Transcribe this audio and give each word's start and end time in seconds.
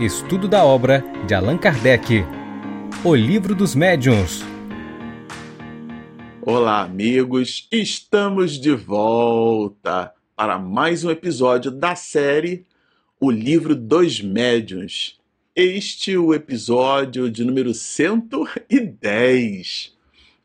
Estudo 0.00 0.48
da 0.48 0.64
obra 0.64 1.04
de 1.26 1.34
Allan 1.34 1.58
Kardec. 1.58 2.24
O 3.04 3.14
Livro 3.14 3.54
dos 3.54 3.74
Médiuns. 3.74 4.40
Olá, 6.40 6.80
amigos! 6.80 7.68
Estamos 7.70 8.58
de 8.58 8.74
volta 8.74 10.14
para 10.34 10.58
mais 10.58 11.04
um 11.04 11.10
episódio 11.10 11.70
da 11.70 11.94
série 11.94 12.64
O 13.20 13.30
Livro 13.30 13.76
dos 13.76 14.22
Médiuns. 14.22 15.20
Este 15.54 16.14
é 16.14 16.18
o 16.18 16.32
episódio 16.32 17.30
de 17.30 17.44
número 17.44 17.74
110. 17.74 19.94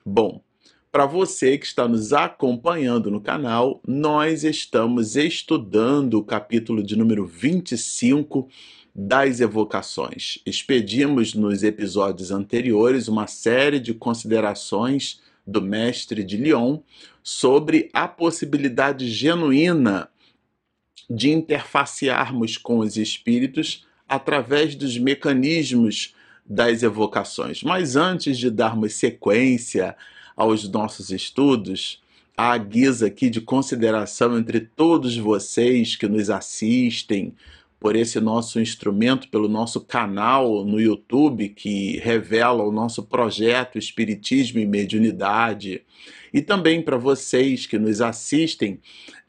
Bom, 0.05 0.41
para 0.91 1.05
você 1.05 1.57
que 1.57 1.65
está 1.65 1.87
nos 1.87 2.11
acompanhando 2.11 3.09
no 3.09 3.21
canal, 3.21 3.79
nós 3.87 4.43
estamos 4.43 5.15
estudando 5.15 6.15
o 6.15 6.25
capítulo 6.25 6.83
de 6.83 6.97
número 6.97 7.25
25 7.25 8.49
das 8.95 9.41
evocações. 9.41 10.39
Expedimos 10.45 11.33
nos 11.33 11.63
episódios 11.63 12.31
anteriores 12.31 13.09
uma 13.09 13.27
série 13.27 13.79
de 13.79 13.93
considerações 13.93 15.19
do 15.45 15.61
mestre 15.61 16.23
de 16.23 16.37
Lyon 16.37 16.79
sobre 17.21 17.89
a 17.91 18.07
possibilidade 18.07 19.09
genuína 19.09 20.09
de 21.09 21.29
interfacearmos 21.29 22.57
com 22.57 22.79
os 22.79 22.95
espíritos 22.95 23.85
através 24.07 24.75
dos 24.75 24.97
mecanismos 24.97 26.15
das 26.45 26.81
evocações. 26.81 27.63
Mas 27.63 27.97
antes 27.97 28.37
de 28.37 28.49
darmos 28.49 28.93
sequência 28.93 29.95
aos 30.37 30.69
nossos 30.69 31.09
estudos, 31.09 32.01
à 32.37 32.57
guisa 32.57 33.07
aqui 33.07 33.29
de 33.29 33.41
consideração 33.41 34.37
entre 34.37 34.61
todos 34.61 35.17
vocês 35.17 35.95
que 35.95 36.07
nos 36.07 36.29
assistem, 36.29 37.33
por 37.79 37.95
esse 37.95 38.19
nosso 38.19 38.59
instrumento, 38.59 39.27
pelo 39.29 39.47
nosso 39.47 39.81
canal 39.81 40.65
no 40.65 40.79
YouTube 40.79 41.49
que 41.49 41.97
revela 41.99 42.63
o 42.63 42.71
nosso 42.71 43.03
projeto 43.03 43.77
Espiritismo 43.77 44.59
e 44.59 44.65
Mediunidade, 44.65 45.83
e 46.33 46.41
também 46.41 46.81
para 46.81 46.97
vocês 46.97 47.65
que 47.65 47.77
nos 47.77 48.01
assistem, 48.01 48.79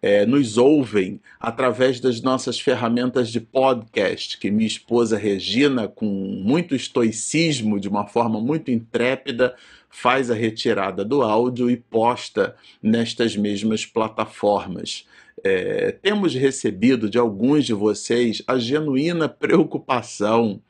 é, 0.02 0.26
nos 0.26 0.58
ouvem 0.58 1.20
através 1.38 2.00
das 2.00 2.20
nossas 2.20 2.58
ferramentas 2.58 3.28
de 3.28 3.40
podcast, 3.40 4.38
que 4.38 4.50
minha 4.50 4.66
esposa 4.66 5.16
Regina, 5.16 5.86
com 5.86 6.06
muito 6.06 6.74
estoicismo, 6.74 7.78
de 7.78 7.88
uma 7.88 8.06
forma 8.06 8.40
muito 8.40 8.70
intrépida, 8.70 9.54
faz 9.90 10.30
a 10.30 10.34
retirada 10.34 11.04
do 11.04 11.22
áudio 11.22 11.70
e 11.70 11.76
posta 11.76 12.56
nestas 12.82 13.36
mesmas 13.36 13.84
plataformas 13.86 15.06
é, 15.46 15.92
temos 15.92 16.34
recebido 16.34 17.08
de 17.08 17.18
alguns 17.18 17.64
de 17.64 17.72
vocês 17.72 18.42
a 18.46 18.58
genuína 18.58 19.28
preocupação 19.28 20.60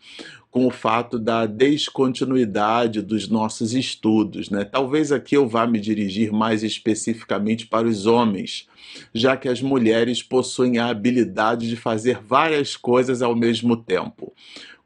com 0.50 0.67
o 0.67 0.70
fato 0.70 1.19
da 1.19 1.44
descontinuidade 1.44 3.03
dos 3.03 3.28
nossos 3.28 3.75
estudos. 3.75 4.48
Né? 4.48 4.64
Talvez 4.64 5.12
aqui 5.12 5.37
eu 5.37 5.47
vá 5.47 5.67
me 5.67 5.78
dirigir 5.78 6.33
mais 6.33 6.62
especificamente 6.62 7.67
para 7.67 7.87
os 7.87 8.06
homens, 8.06 8.67
já 9.14 9.37
que 9.37 9.48
as 9.48 9.61
mulheres 9.61 10.22
possuem 10.22 10.78
a 10.78 10.87
habilidade 10.87 11.69
de 11.69 11.77
fazer 11.77 12.19
várias 12.22 12.75
coisas 12.75 13.20
ao 13.20 13.37
mesmo 13.37 13.77
tempo. 13.77 14.33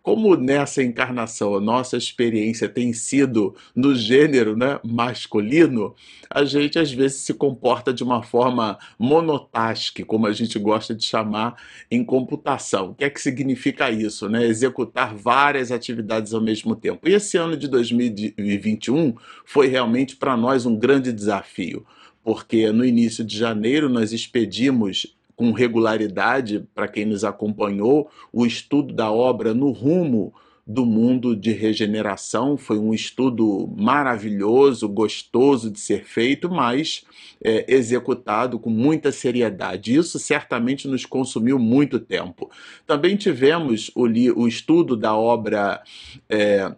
Como 0.02 0.34
nessa 0.34 0.82
encarnação 0.82 1.54
a 1.54 1.60
nossa 1.60 1.96
experiência 1.96 2.68
tem 2.68 2.92
sido 2.92 3.54
no 3.74 3.94
gênero 3.94 4.56
né, 4.56 4.80
masculino, 4.82 5.94
a 6.28 6.44
gente 6.44 6.78
às 6.78 6.90
vezes 6.90 7.18
se 7.18 7.34
comporta 7.34 7.92
de 7.92 8.02
uma 8.02 8.22
forma 8.22 8.78
monotasque, 8.98 10.02
como 10.04 10.26
a 10.26 10.32
gente 10.32 10.58
gosta 10.58 10.94
de 10.94 11.04
chamar 11.04 11.56
em 11.90 12.02
computação. 12.02 12.90
O 12.90 12.94
que 12.94 13.04
é 13.04 13.10
que 13.10 13.20
significa 13.20 13.90
isso? 13.90 14.28
Né? 14.28 14.46
Executar 14.46 15.14
várias 15.14 15.70
atividades 15.70 16.32
ao 16.32 16.40
mesmo 16.40 16.74
tempo. 16.74 17.08
E 17.08 17.12
esse 17.12 17.36
ano 17.36 17.56
de 17.56 17.68
2021 17.68 19.14
foi 19.44 19.66
realmente 19.66 20.16
para 20.16 20.36
nós 20.36 20.64
um 20.64 20.76
grande 20.76 21.12
desafio 21.12 21.86
porque 22.22 22.70
no 22.70 22.84
início 22.84 23.24
de 23.24 23.36
janeiro 23.36 23.88
nós 23.88 24.12
expedimos 24.12 25.16
com 25.40 25.52
regularidade, 25.52 26.68
para 26.74 26.86
quem 26.86 27.06
nos 27.06 27.24
acompanhou, 27.24 28.10
o 28.30 28.44
estudo 28.44 28.92
da 28.92 29.10
obra 29.10 29.54
no 29.54 29.70
rumo 29.70 30.34
do 30.66 30.84
mundo 30.84 31.34
de 31.34 31.50
regeneração. 31.50 32.58
Foi 32.58 32.78
um 32.78 32.92
estudo 32.92 33.66
maravilhoso, 33.74 34.86
gostoso 34.86 35.70
de 35.70 35.80
ser 35.80 36.04
feito, 36.04 36.50
mas 36.50 37.06
é, 37.42 37.64
executado 37.74 38.58
com 38.58 38.68
muita 38.68 39.10
seriedade. 39.10 39.94
Isso 39.94 40.18
certamente 40.18 40.86
nos 40.86 41.06
consumiu 41.06 41.58
muito 41.58 41.98
tempo. 41.98 42.50
Também 42.86 43.16
tivemos 43.16 43.90
o, 43.94 44.02
o 44.36 44.46
estudo 44.46 44.94
da 44.94 45.16
obra. 45.16 45.82
É, 46.28 46.70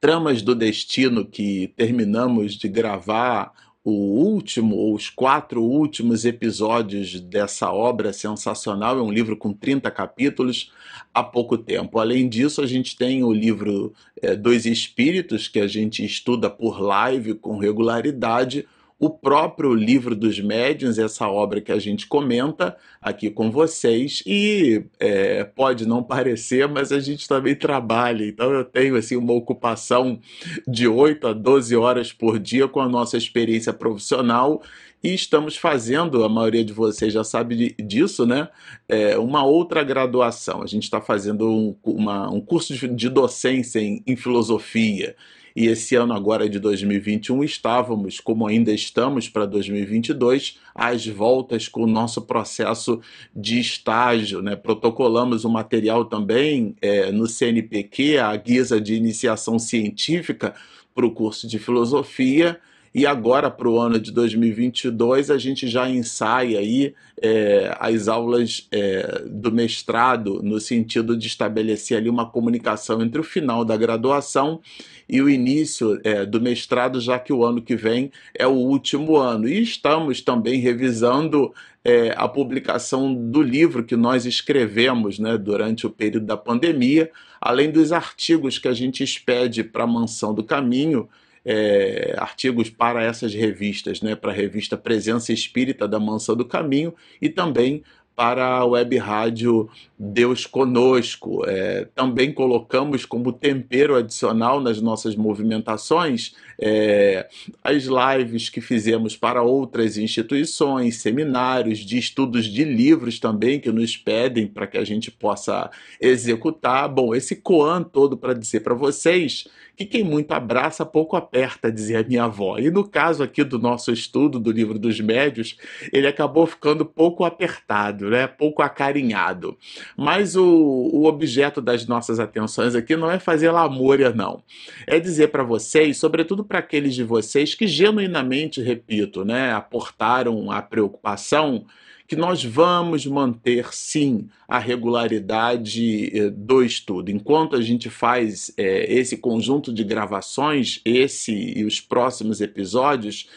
Tramas 0.00 0.42
do 0.42 0.54
Destino, 0.54 1.24
que 1.24 1.72
terminamos 1.78 2.56
de 2.56 2.68
gravar 2.68 3.54
o 3.84 3.90
último, 3.90 4.76
ou 4.76 4.94
os 4.94 5.10
quatro 5.10 5.62
últimos 5.62 6.24
episódios 6.24 7.20
dessa 7.20 7.70
obra 7.70 8.14
sensacional. 8.14 8.98
É 8.98 9.02
um 9.02 9.12
livro 9.12 9.36
com 9.36 9.52
30 9.52 9.90
capítulos 9.90 10.72
há 11.12 11.22
pouco 11.22 11.58
tempo. 11.58 11.98
Além 11.98 12.26
disso, 12.26 12.62
a 12.62 12.66
gente 12.66 12.96
tem 12.96 13.22
o 13.22 13.32
livro 13.32 13.92
é, 14.22 14.34
Dois 14.34 14.64
Espíritos, 14.64 15.48
que 15.48 15.60
a 15.60 15.66
gente 15.66 16.02
estuda 16.02 16.48
por 16.48 16.80
live 16.80 17.34
com 17.34 17.58
regularidade 17.58 18.66
o 18.98 19.10
próprio 19.10 19.74
livro 19.74 20.14
dos 20.14 20.40
médiuns, 20.40 20.98
essa 20.98 21.28
obra 21.28 21.60
que 21.60 21.72
a 21.72 21.78
gente 21.78 22.06
comenta 22.06 22.76
aqui 23.02 23.28
com 23.28 23.50
vocês, 23.50 24.22
e 24.26 24.84
é, 24.98 25.44
pode 25.44 25.86
não 25.86 26.02
parecer, 26.02 26.68
mas 26.68 26.92
a 26.92 27.00
gente 27.00 27.28
também 27.28 27.54
trabalha, 27.54 28.24
então 28.24 28.52
eu 28.52 28.64
tenho 28.64 28.96
assim 28.96 29.16
uma 29.16 29.32
ocupação 29.32 30.20
de 30.66 30.86
8 30.86 31.28
a 31.28 31.32
12 31.32 31.76
horas 31.76 32.12
por 32.12 32.38
dia 32.38 32.68
com 32.68 32.80
a 32.80 32.88
nossa 32.88 33.16
experiência 33.16 33.72
profissional 33.72 34.62
e 35.04 35.12
estamos 35.12 35.54
fazendo, 35.54 36.24
a 36.24 36.30
maioria 36.30 36.64
de 36.64 36.72
vocês 36.72 37.12
já 37.12 37.22
sabe 37.22 37.74
disso, 37.78 38.24
né? 38.24 38.48
É, 38.88 39.18
uma 39.18 39.44
outra 39.44 39.84
graduação. 39.84 40.62
A 40.62 40.66
gente 40.66 40.84
está 40.84 40.98
fazendo 40.98 41.46
um, 41.46 41.76
uma, 41.84 42.30
um 42.30 42.40
curso 42.40 42.72
de, 42.88 43.08
docência 43.10 43.80
em, 43.80 44.02
em 44.06 44.16
filosofia 44.16 45.14
e 45.54 45.66
esse 45.66 45.94
ano 45.94 46.12
agora 46.12 46.48
de 46.48 46.58
2021 46.58 47.44
estávamos, 47.44 48.18
como 48.18 48.46
ainda 48.46 48.72
estamos 48.72 49.28
para 49.28 49.46
2022, 49.46 50.58
às 50.74 51.06
voltas 51.06 51.68
com 51.68 51.82
o 51.82 51.86
nosso 51.86 52.22
processo 52.22 53.00
de 53.34 53.60
estágio, 53.60 54.42
né? 54.42 54.56
Protocolamos 54.56 55.44
o 55.44 55.50
material 55.50 56.06
também 56.06 56.74
é, 56.82 57.12
no 57.12 57.28
CNPq, 57.28 58.18
a 58.18 58.36
guisa 58.36 58.80
de 58.80 58.94
iniciação 58.94 59.58
científica 59.58 60.54
para 60.92 61.06
o 61.06 61.12
curso 61.12 61.46
de 61.46 61.58
filosofia 61.58 62.60
e 62.94 63.06
agora, 63.06 63.50
para 63.50 63.68
o 63.68 63.76
ano 63.80 63.98
de 63.98 64.12
2022, 64.12 65.28
a 65.28 65.36
gente 65.36 65.66
já 65.66 65.90
ensaia 65.90 66.60
aí 66.60 66.94
é, 67.20 67.76
as 67.80 68.06
aulas 68.06 68.68
é, 68.70 69.24
do 69.26 69.50
mestrado, 69.50 70.40
no 70.44 70.60
sentido 70.60 71.16
de 71.16 71.26
estabelecer 71.26 71.96
ali 71.96 72.08
uma 72.08 72.30
comunicação 72.30 73.02
entre 73.02 73.20
o 73.20 73.24
final 73.24 73.64
da 73.64 73.76
graduação 73.76 74.60
e 75.08 75.20
o 75.20 75.28
início 75.28 76.00
é, 76.04 76.24
do 76.24 76.40
mestrado, 76.40 77.00
já 77.00 77.18
que 77.18 77.32
o 77.32 77.44
ano 77.44 77.60
que 77.60 77.74
vem 77.74 78.12
é 78.32 78.46
o 78.46 78.52
último 78.52 79.16
ano. 79.16 79.48
E 79.48 79.60
estamos 79.60 80.20
também 80.20 80.60
revisando 80.60 81.52
é, 81.84 82.14
a 82.16 82.28
publicação 82.28 83.12
do 83.12 83.42
livro 83.42 83.82
que 83.82 83.96
nós 83.96 84.24
escrevemos 84.24 85.18
né, 85.18 85.36
durante 85.36 85.84
o 85.84 85.90
período 85.90 86.26
da 86.26 86.36
pandemia, 86.36 87.10
além 87.40 87.72
dos 87.72 87.90
artigos 87.90 88.56
que 88.56 88.68
a 88.68 88.72
gente 88.72 89.02
expede 89.02 89.64
para 89.64 89.82
a 89.82 89.86
Mansão 89.86 90.32
do 90.32 90.44
Caminho 90.44 91.08
é, 91.44 92.14
artigos 92.16 92.70
para 92.70 93.02
essas 93.02 93.34
revistas, 93.34 94.00
né, 94.00 94.14
para 94.14 94.32
a 94.32 94.34
revista 94.34 94.76
Presença 94.76 95.32
Espírita 95.32 95.86
da 95.86 96.00
Mansão 96.00 96.34
do 96.34 96.44
Caminho 96.44 96.94
e 97.20 97.28
também 97.28 97.82
para 98.16 98.46
a 98.46 98.64
web 98.64 98.96
rádio 98.98 99.68
Deus 99.98 100.46
Conosco. 100.46 101.44
É, 101.46 101.86
também 101.94 102.32
colocamos 102.32 103.04
como 103.04 103.32
tempero 103.32 103.96
adicional 103.96 104.60
nas 104.60 104.80
nossas 104.80 105.16
movimentações 105.16 106.34
é, 106.60 107.28
as 107.62 107.84
lives 107.84 108.48
que 108.48 108.60
fizemos 108.60 109.16
para 109.16 109.42
outras 109.42 109.96
instituições, 109.96 110.96
seminários 110.96 111.78
de 111.78 111.98
estudos 111.98 112.46
de 112.46 112.64
livros 112.64 113.18
também 113.18 113.58
que 113.58 113.70
nos 113.72 113.96
pedem 113.96 114.46
para 114.46 114.66
que 114.66 114.78
a 114.78 114.84
gente 114.84 115.10
possa 115.10 115.70
executar. 116.00 116.88
Bom, 116.88 117.14
esse 117.14 117.36
coan 117.36 117.82
todo 117.82 118.16
para 118.16 118.34
dizer 118.34 118.60
para 118.60 118.74
vocês 118.74 119.48
que 119.76 119.84
quem 119.84 120.04
muito 120.04 120.30
abraça, 120.32 120.86
pouco 120.86 121.16
aperta, 121.16 121.70
dizia 121.70 122.00
a 122.00 122.04
minha 122.04 122.24
avó. 122.24 122.58
E 122.58 122.70
no 122.70 122.84
caso 122.84 123.22
aqui 123.22 123.42
do 123.42 123.58
nosso 123.58 123.90
estudo 123.90 124.38
do 124.38 124.52
livro 124.52 124.78
dos 124.78 125.00
médios, 125.00 125.56
ele 125.92 126.06
acabou 126.06 126.46
ficando 126.46 126.84
pouco 126.84 127.24
apertado, 127.24 128.03
né? 128.10 128.26
pouco 128.26 128.62
acarinhado. 128.62 129.56
Mas 129.96 130.36
o, 130.36 130.44
o 130.44 131.06
objeto 131.06 131.60
das 131.60 131.86
nossas 131.86 132.20
atenções 132.20 132.74
aqui 132.74 132.96
não 132.96 133.10
é 133.10 133.18
fazer 133.18 133.50
lamúria, 133.50 134.12
não. 134.12 134.42
É 134.86 134.98
dizer 134.98 135.28
para 135.28 135.42
vocês, 135.42 135.96
sobretudo 135.96 136.44
para 136.44 136.58
aqueles 136.58 136.94
de 136.94 137.04
vocês 137.04 137.54
que 137.54 137.66
genuinamente, 137.66 138.60
repito, 138.60 139.24
né, 139.24 139.52
aportaram 139.52 140.50
a 140.50 140.60
preocupação 140.60 141.66
que 142.06 142.16
nós 142.16 142.44
vamos 142.44 143.06
manter 143.06 143.72
sim 143.72 144.28
a 144.46 144.58
regularidade 144.58 146.10
eh, 146.14 146.30
do 146.30 146.62
estudo. 146.62 147.10
Enquanto 147.10 147.56
a 147.56 147.62
gente 147.62 147.88
faz 147.88 148.52
é, 148.58 148.92
esse 148.92 149.16
conjunto 149.16 149.72
de 149.72 149.82
gravações, 149.82 150.80
esse 150.84 151.32
e 151.32 151.64
os 151.64 151.80
próximos 151.80 152.40
episódios, 152.42 153.28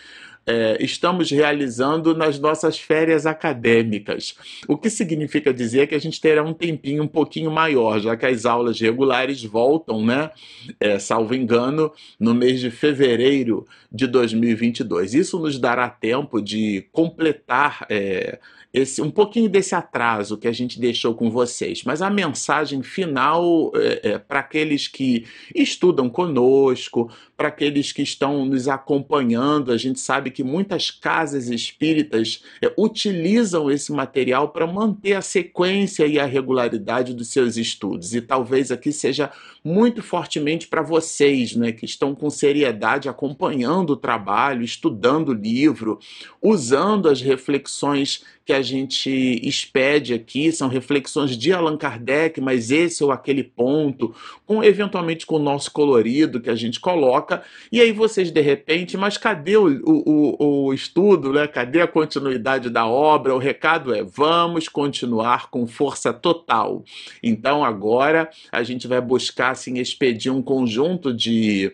é, 0.47 0.77
estamos 0.79 1.29
realizando 1.29 2.15
nas 2.15 2.39
nossas 2.39 2.79
férias 2.79 3.25
acadêmicas. 3.25 4.33
O 4.65 4.77
que 4.77 4.89
significa 4.89 5.53
dizer 5.53 5.87
que 5.87 5.95
a 5.95 5.99
gente 5.99 6.21
terá 6.21 6.41
um 6.41 6.53
tempinho 6.53 7.03
um 7.03 7.07
pouquinho 7.07 7.51
maior, 7.51 7.99
já 7.99 8.15
que 8.15 8.25
as 8.25 8.45
aulas 8.45 8.79
regulares 8.79 9.43
voltam, 9.43 10.05
né? 10.05 10.31
É, 10.79 10.97
salvo 10.97 11.35
engano, 11.35 11.91
no 12.17 12.33
mês 12.33 12.61
de 12.61 12.71
fevereiro 12.71 13.67
de 13.91 14.07
2022. 14.07 15.13
Isso 15.13 15.37
nos 15.37 15.59
dará 15.59 15.89
tempo 15.89 16.41
de 16.41 16.87
completar. 16.93 17.85
É, 17.89 18.39
esse, 18.73 19.01
um 19.01 19.09
pouquinho 19.09 19.49
desse 19.49 19.73
atraso 19.73 20.37
que 20.37 20.47
a 20.47 20.51
gente 20.51 20.79
deixou 20.79 21.15
com 21.15 21.31
vocês. 21.31 21.83
Mas 21.83 22.01
a 22.01 22.09
mensagem 22.09 22.83
final 22.83 23.71
é, 23.75 24.11
é, 24.11 24.19
para 24.19 24.41
aqueles 24.41 24.87
que 24.87 25.25
estudam 25.55 26.09
conosco, 26.09 27.11
para 27.35 27.47
aqueles 27.47 27.91
que 27.91 28.01
estão 28.01 28.45
nos 28.45 28.67
acompanhando, 28.67 29.71
a 29.71 29.77
gente 29.77 29.99
sabe 29.99 30.31
que 30.37 30.43
muitas 30.43 30.91
casas 30.91 31.49
espíritas 31.49 32.43
é, 32.61 32.71
utilizam 32.77 33.71
esse 33.71 33.91
material 33.91 34.49
para 34.49 34.67
manter 34.67 35.13
a 35.13 35.21
sequência 35.23 36.05
e 36.05 36.19
a 36.19 36.27
regularidade 36.27 37.11
dos 37.11 37.29
seus 37.29 37.57
estudos. 37.57 38.13
E 38.13 38.21
talvez 38.21 38.69
aqui 38.69 38.91
seja 38.91 39.31
muito 39.63 40.03
fortemente 40.03 40.67
para 40.67 40.83
vocês, 40.83 41.55
né, 41.55 41.71
que 41.71 41.85
estão 41.85 42.13
com 42.13 42.29
seriedade 42.29 43.09
acompanhando 43.09 43.93
o 43.93 43.97
trabalho, 43.97 44.61
estudando 44.61 45.29
o 45.29 45.33
livro, 45.33 45.97
usando 46.39 47.09
as 47.09 47.19
reflexões 47.19 48.23
que 48.47 48.53
a 48.53 48.61
gente 48.61 49.11
expede 49.45 50.13
aqui, 50.13 50.53
são 50.53 50.69
reflexões 50.69 51.37
de 51.37 51.51
Allan 51.51 51.75
Kardec, 51.75 52.39
mas 52.39 52.71
esse 52.71 53.03
ou 53.03 53.11
aquele 53.11 53.43
ponto, 53.43 54.15
com 54.45 54.63
eventualmente 54.63 55.25
com 55.25 55.35
o 55.35 55.39
nosso 55.39 55.69
colorido 55.69 56.39
que 56.39 56.49
a 56.49 56.55
gente 56.55 56.79
coloca, 56.79 57.43
e 57.69 57.81
aí 57.81 57.91
vocês 57.91 58.31
de 58.31 58.39
repente, 58.39 58.95
mas 58.95 59.17
cadê 59.17 59.57
o, 59.57 59.67
o, 59.85 60.67
o 60.67 60.73
estudo, 60.73 61.33
né? 61.33 61.45
cadê 61.45 61.81
a 61.81 61.87
continuidade 61.87 62.69
da 62.69 62.87
obra? 62.87 63.35
O 63.35 63.37
recado 63.37 63.93
é: 63.93 64.01
vamos 64.01 64.69
continuar 64.69 65.49
com 65.49 65.67
força 65.67 66.13
total. 66.13 66.85
Então 67.21 67.65
agora 67.65 68.29
a 68.49 68.63
gente 68.63 68.87
vai 68.87 69.01
buscar 69.01 69.49
assim, 69.49 69.77
expedir 69.77 70.31
um 70.31 70.41
conjunto 70.41 71.13
de, 71.13 71.69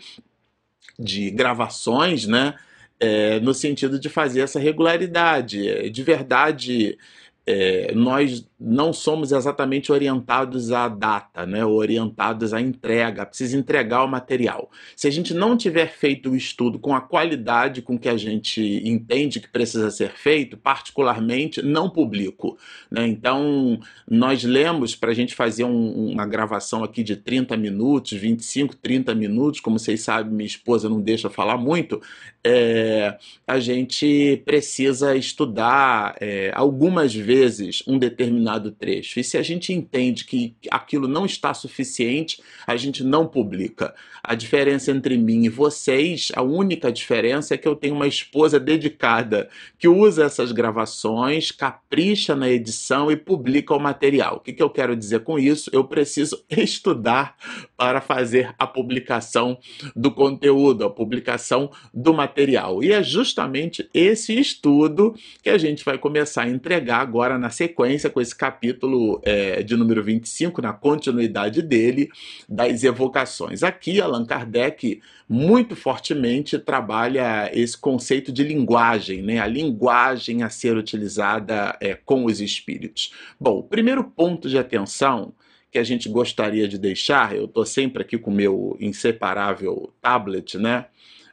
de 0.97 1.29
gravações, 1.29 2.25
né? 2.25 2.55
É, 3.03 3.39
no 3.41 3.53
sentido 3.53 3.99
de 3.99 4.09
fazer 4.09 4.41
essa 4.41 4.59
regularidade. 4.59 5.89
De 5.89 6.03
verdade, 6.03 6.97
é, 7.45 7.93
nós 7.93 8.47
não 8.57 8.93
somos 8.93 9.33
exatamente 9.33 9.91
orientados 9.91 10.71
à 10.71 10.87
data, 10.87 11.45
né, 11.45 11.65
orientados 11.65 12.53
à 12.53 12.61
entrega, 12.61 13.25
precisa 13.25 13.57
entregar 13.57 14.05
o 14.05 14.07
material. 14.07 14.71
Se 14.95 15.07
a 15.07 15.11
gente 15.11 15.33
não 15.33 15.57
tiver 15.57 15.87
feito 15.87 16.29
o 16.29 16.35
estudo 16.35 16.79
com 16.79 16.95
a 16.95 17.01
qualidade 17.01 17.81
com 17.81 17.99
que 17.99 18.07
a 18.07 18.15
gente 18.15 18.61
entende 18.85 19.41
que 19.41 19.49
precisa 19.49 19.91
ser 19.91 20.11
feito, 20.11 20.55
particularmente, 20.55 21.61
não 21.61 21.89
publico. 21.89 22.57
Né? 22.89 23.05
Então, 23.07 23.77
nós 24.09 24.43
lemos 24.43 24.95
para 24.95 25.11
a 25.11 25.13
gente 25.13 25.35
fazer 25.35 25.65
um, 25.65 26.11
uma 26.11 26.25
gravação 26.25 26.83
aqui 26.83 27.03
de 27.03 27.17
30 27.17 27.57
minutos, 27.57 28.13
25, 28.13 28.77
30 28.77 29.13
minutos, 29.13 29.59
como 29.59 29.77
vocês 29.77 30.01
sabem, 30.01 30.31
minha 30.31 30.47
esposa 30.47 30.87
não 30.87 31.01
deixa 31.01 31.29
falar 31.29 31.57
muito, 31.57 32.01
é, 32.45 33.17
a 33.45 33.59
gente 33.59 34.41
precisa 34.45 35.15
estudar 35.15 36.15
é, 36.21 36.51
algumas 36.55 37.13
vezes 37.13 37.32
um 37.87 37.97
determinado 37.97 38.33
determinado 38.43 38.71
trecho. 38.71 39.19
E 39.19 39.23
se 39.23 39.37
a 39.37 39.43
gente 39.43 39.73
entende 39.73 40.25
que 40.25 40.55
aquilo 40.69 41.07
não 41.07 41.25
está 41.25 41.53
suficiente, 41.53 42.41
a 42.65 42.75
gente 42.75 43.03
não 43.03 43.27
publica. 43.27 43.93
A 44.23 44.35
diferença 44.35 44.91
entre 44.91 45.17
mim 45.17 45.45
e 45.45 45.49
vocês, 45.49 46.31
a 46.35 46.41
única 46.41 46.91
diferença 46.91 47.53
é 47.53 47.57
que 47.57 47.67
eu 47.67 47.75
tenho 47.75 47.95
uma 47.95 48.07
esposa 48.07 48.59
dedicada 48.59 49.49
que 49.77 49.87
usa 49.87 50.25
essas 50.25 50.51
gravações, 50.51 51.51
capricha 51.51 52.35
na 52.35 52.49
edição 52.49 53.11
e 53.11 53.17
publica 53.17 53.73
o 53.73 53.79
material. 53.79 54.37
O 54.37 54.39
que, 54.39 54.53
que 54.53 54.63
eu 54.63 54.69
quero 54.69 54.95
dizer 54.95 55.21
com 55.21 55.37
isso? 55.37 55.69
Eu 55.73 55.83
preciso 55.83 56.43
estudar 56.49 57.35
para 57.75 57.99
fazer 57.99 58.53
a 58.57 58.65
publicação 58.65 59.57
do 59.95 60.11
conteúdo, 60.11 60.85
a 60.85 60.89
publicação 60.89 61.69
do 61.93 62.13
material. 62.13 62.83
E 62.83 62.91
é 62.91 63.03
justamente 63.03 63.89
esse 63.93 64.37
estudo 64.39 65.13
que 65.41 65.49
a 65.49 65.57
gente 65.57 65.83
vai 65.83 65.97
começar 65.97 66.43
a 66.43 66.49
entregar 66.49 67.01
agora 67.01 67.22
na 67.37 67.49
sequência 67.49 68.09
com 68.09 68.21
esse 68.21 68.35
capítulo 68.35 69.21
é, 69.23 69.63
de 69.63 69.75
número 69.75 70.03
25, 70.03 70.61
na 70.61 70.73
continuidade 70.73 71.61
dele, 71.61 72.09
das 72.47 72.83
evocações. 72.83 73.63
Aqui, 73.63 73.99
Allan 73.99 74.25
Kardec 74.25 75.01
muito 75.27 75.75
fortemente 75.75 76.59
trabalha 76.59 77.49
esse 77.53 77.77
conceito 77.77 78.31
de 78.31 78.43
linguagem, 78.43 79.21
né? 79.21 79.39
a 79.39 79.47
linguagem 79.47 80.43
a 80.43 80.49
ser 80.49 80.77
utilizada 80.77 81.75
é, 81.79 81.95
com 81.95 82.25
os 82.25 82.41
espíritos. 82.41 83.13
Bom, 83.39 83.59
o 83.59 83.63
primeiro 83.63 84.03
ponto 84.03 84.47
de 84.49 84.57
atenção 84.57 85.33
que 85.71 85.79
a 85.79 85.83
gente 85.83 86.07
gostaria 86.07 86.67
de 86.67 86.77
deixar, 86.77 87.35
eu 87.35 87.45
estou 87.45 87.65
sempre 87.65 88.03
aqui 88.03 88.15
com 88.17 88.29
o 88.29 88.33
meu 88.33 88.77
inseparável 88.79 89.91
tablet, 89.99 90.55
né? 90.57 90.85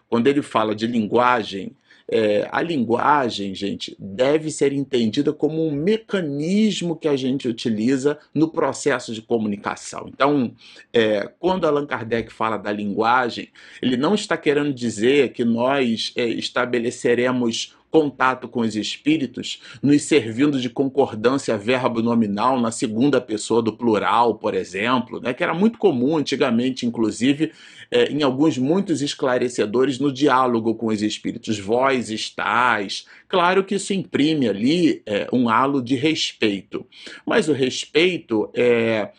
Quando 0.09 0.27
ele 0.29 0.41
fala 0.41 0.75
de 0.75 0.87
linguagem, 0.87 1.77
é, 2.11 2.49
a 2.51 2.61
linguagem, 2.61 3.55
gente, 3.55 3.97
deve 3.99 4.51
ser 4.51 4.73
entendida 4.73 5.33
como 5.33 5.65
um 5.65 5.71
mecanismo 5.71 6.97
que 6.97 7.07
a 7.07 7.17
gente 7.17 7.47
utiliza 7.47 8.19
no 8.35 8.49
processo 8.49 9.15
de 9.15 9.23
comunicação. 9.23 10.09
Então, 10.09 10.53
é, 10.93 11.31
quando 11.39 11.67
Allan 11.67 11.87
Kardec 11.87 12.33
fala 12.33 12.57
da 12.57 12.73
linguagem, 12.73 13.49
ele 13.81 13.97
não 13.97 14.15
está 14.15 14.37
querendo 14.37 14.75
dizer 14.75 15.33
que 15.33 15.45
nós 15.45 16.13
é, 16.17 16.27
estabeleceremos 16.27 17.77
contato 17.91 18.49
com 18.49 18.61
os 18.61 18.77
espíritos, 18.77 19.61
nos 19.83 20.03
servindo 20.03 20.61
de 20.61 20.71
concordância 20.71 21.59
verbo 21.59 22.01
nominal 22.01 22.61
na 22.61 22.71
segunda 22.71 23.21
pessoa 23.21 23.61
do 23.61 23.73
plural, 23.73 24.37
por 24.37 24.55
exemplo, 24.55 25.21
né, 25.21 25.35
que 25.35 25.43
era 25.43 25.53
muito 25.53 25.79
comum 25.79 26.17
antigamente, 26.17 26.87
inclusive, 26.87 27.53
é, 27.91 28.05
em 28.05 28.23
alguns 28.23 28.57
muitos 28.57 29.03
esclarecedores 29.03 29.99
no 29.99 30.13
diálogo 30.13 30.75
com 30.75 30.87
os 30.87 31.03
espíritos. 31.03 31.59
Vós 31.59 32.11
estáis. 32.11 33.07
Claro 33.29 33.65
que 33.65 33.75
isso 33.75 33.93
imprime 33.93 34.49
ali 34.49 35.03
é, 35.05 35.29
um 35.33 35.49
halo 35.49 35.83
de 35.83 35.97
respeito, 35.97 36.87
mas 37.27 37.49
o 37.49 37.53
respeito 37.53 38.51
é, 38.55 39.11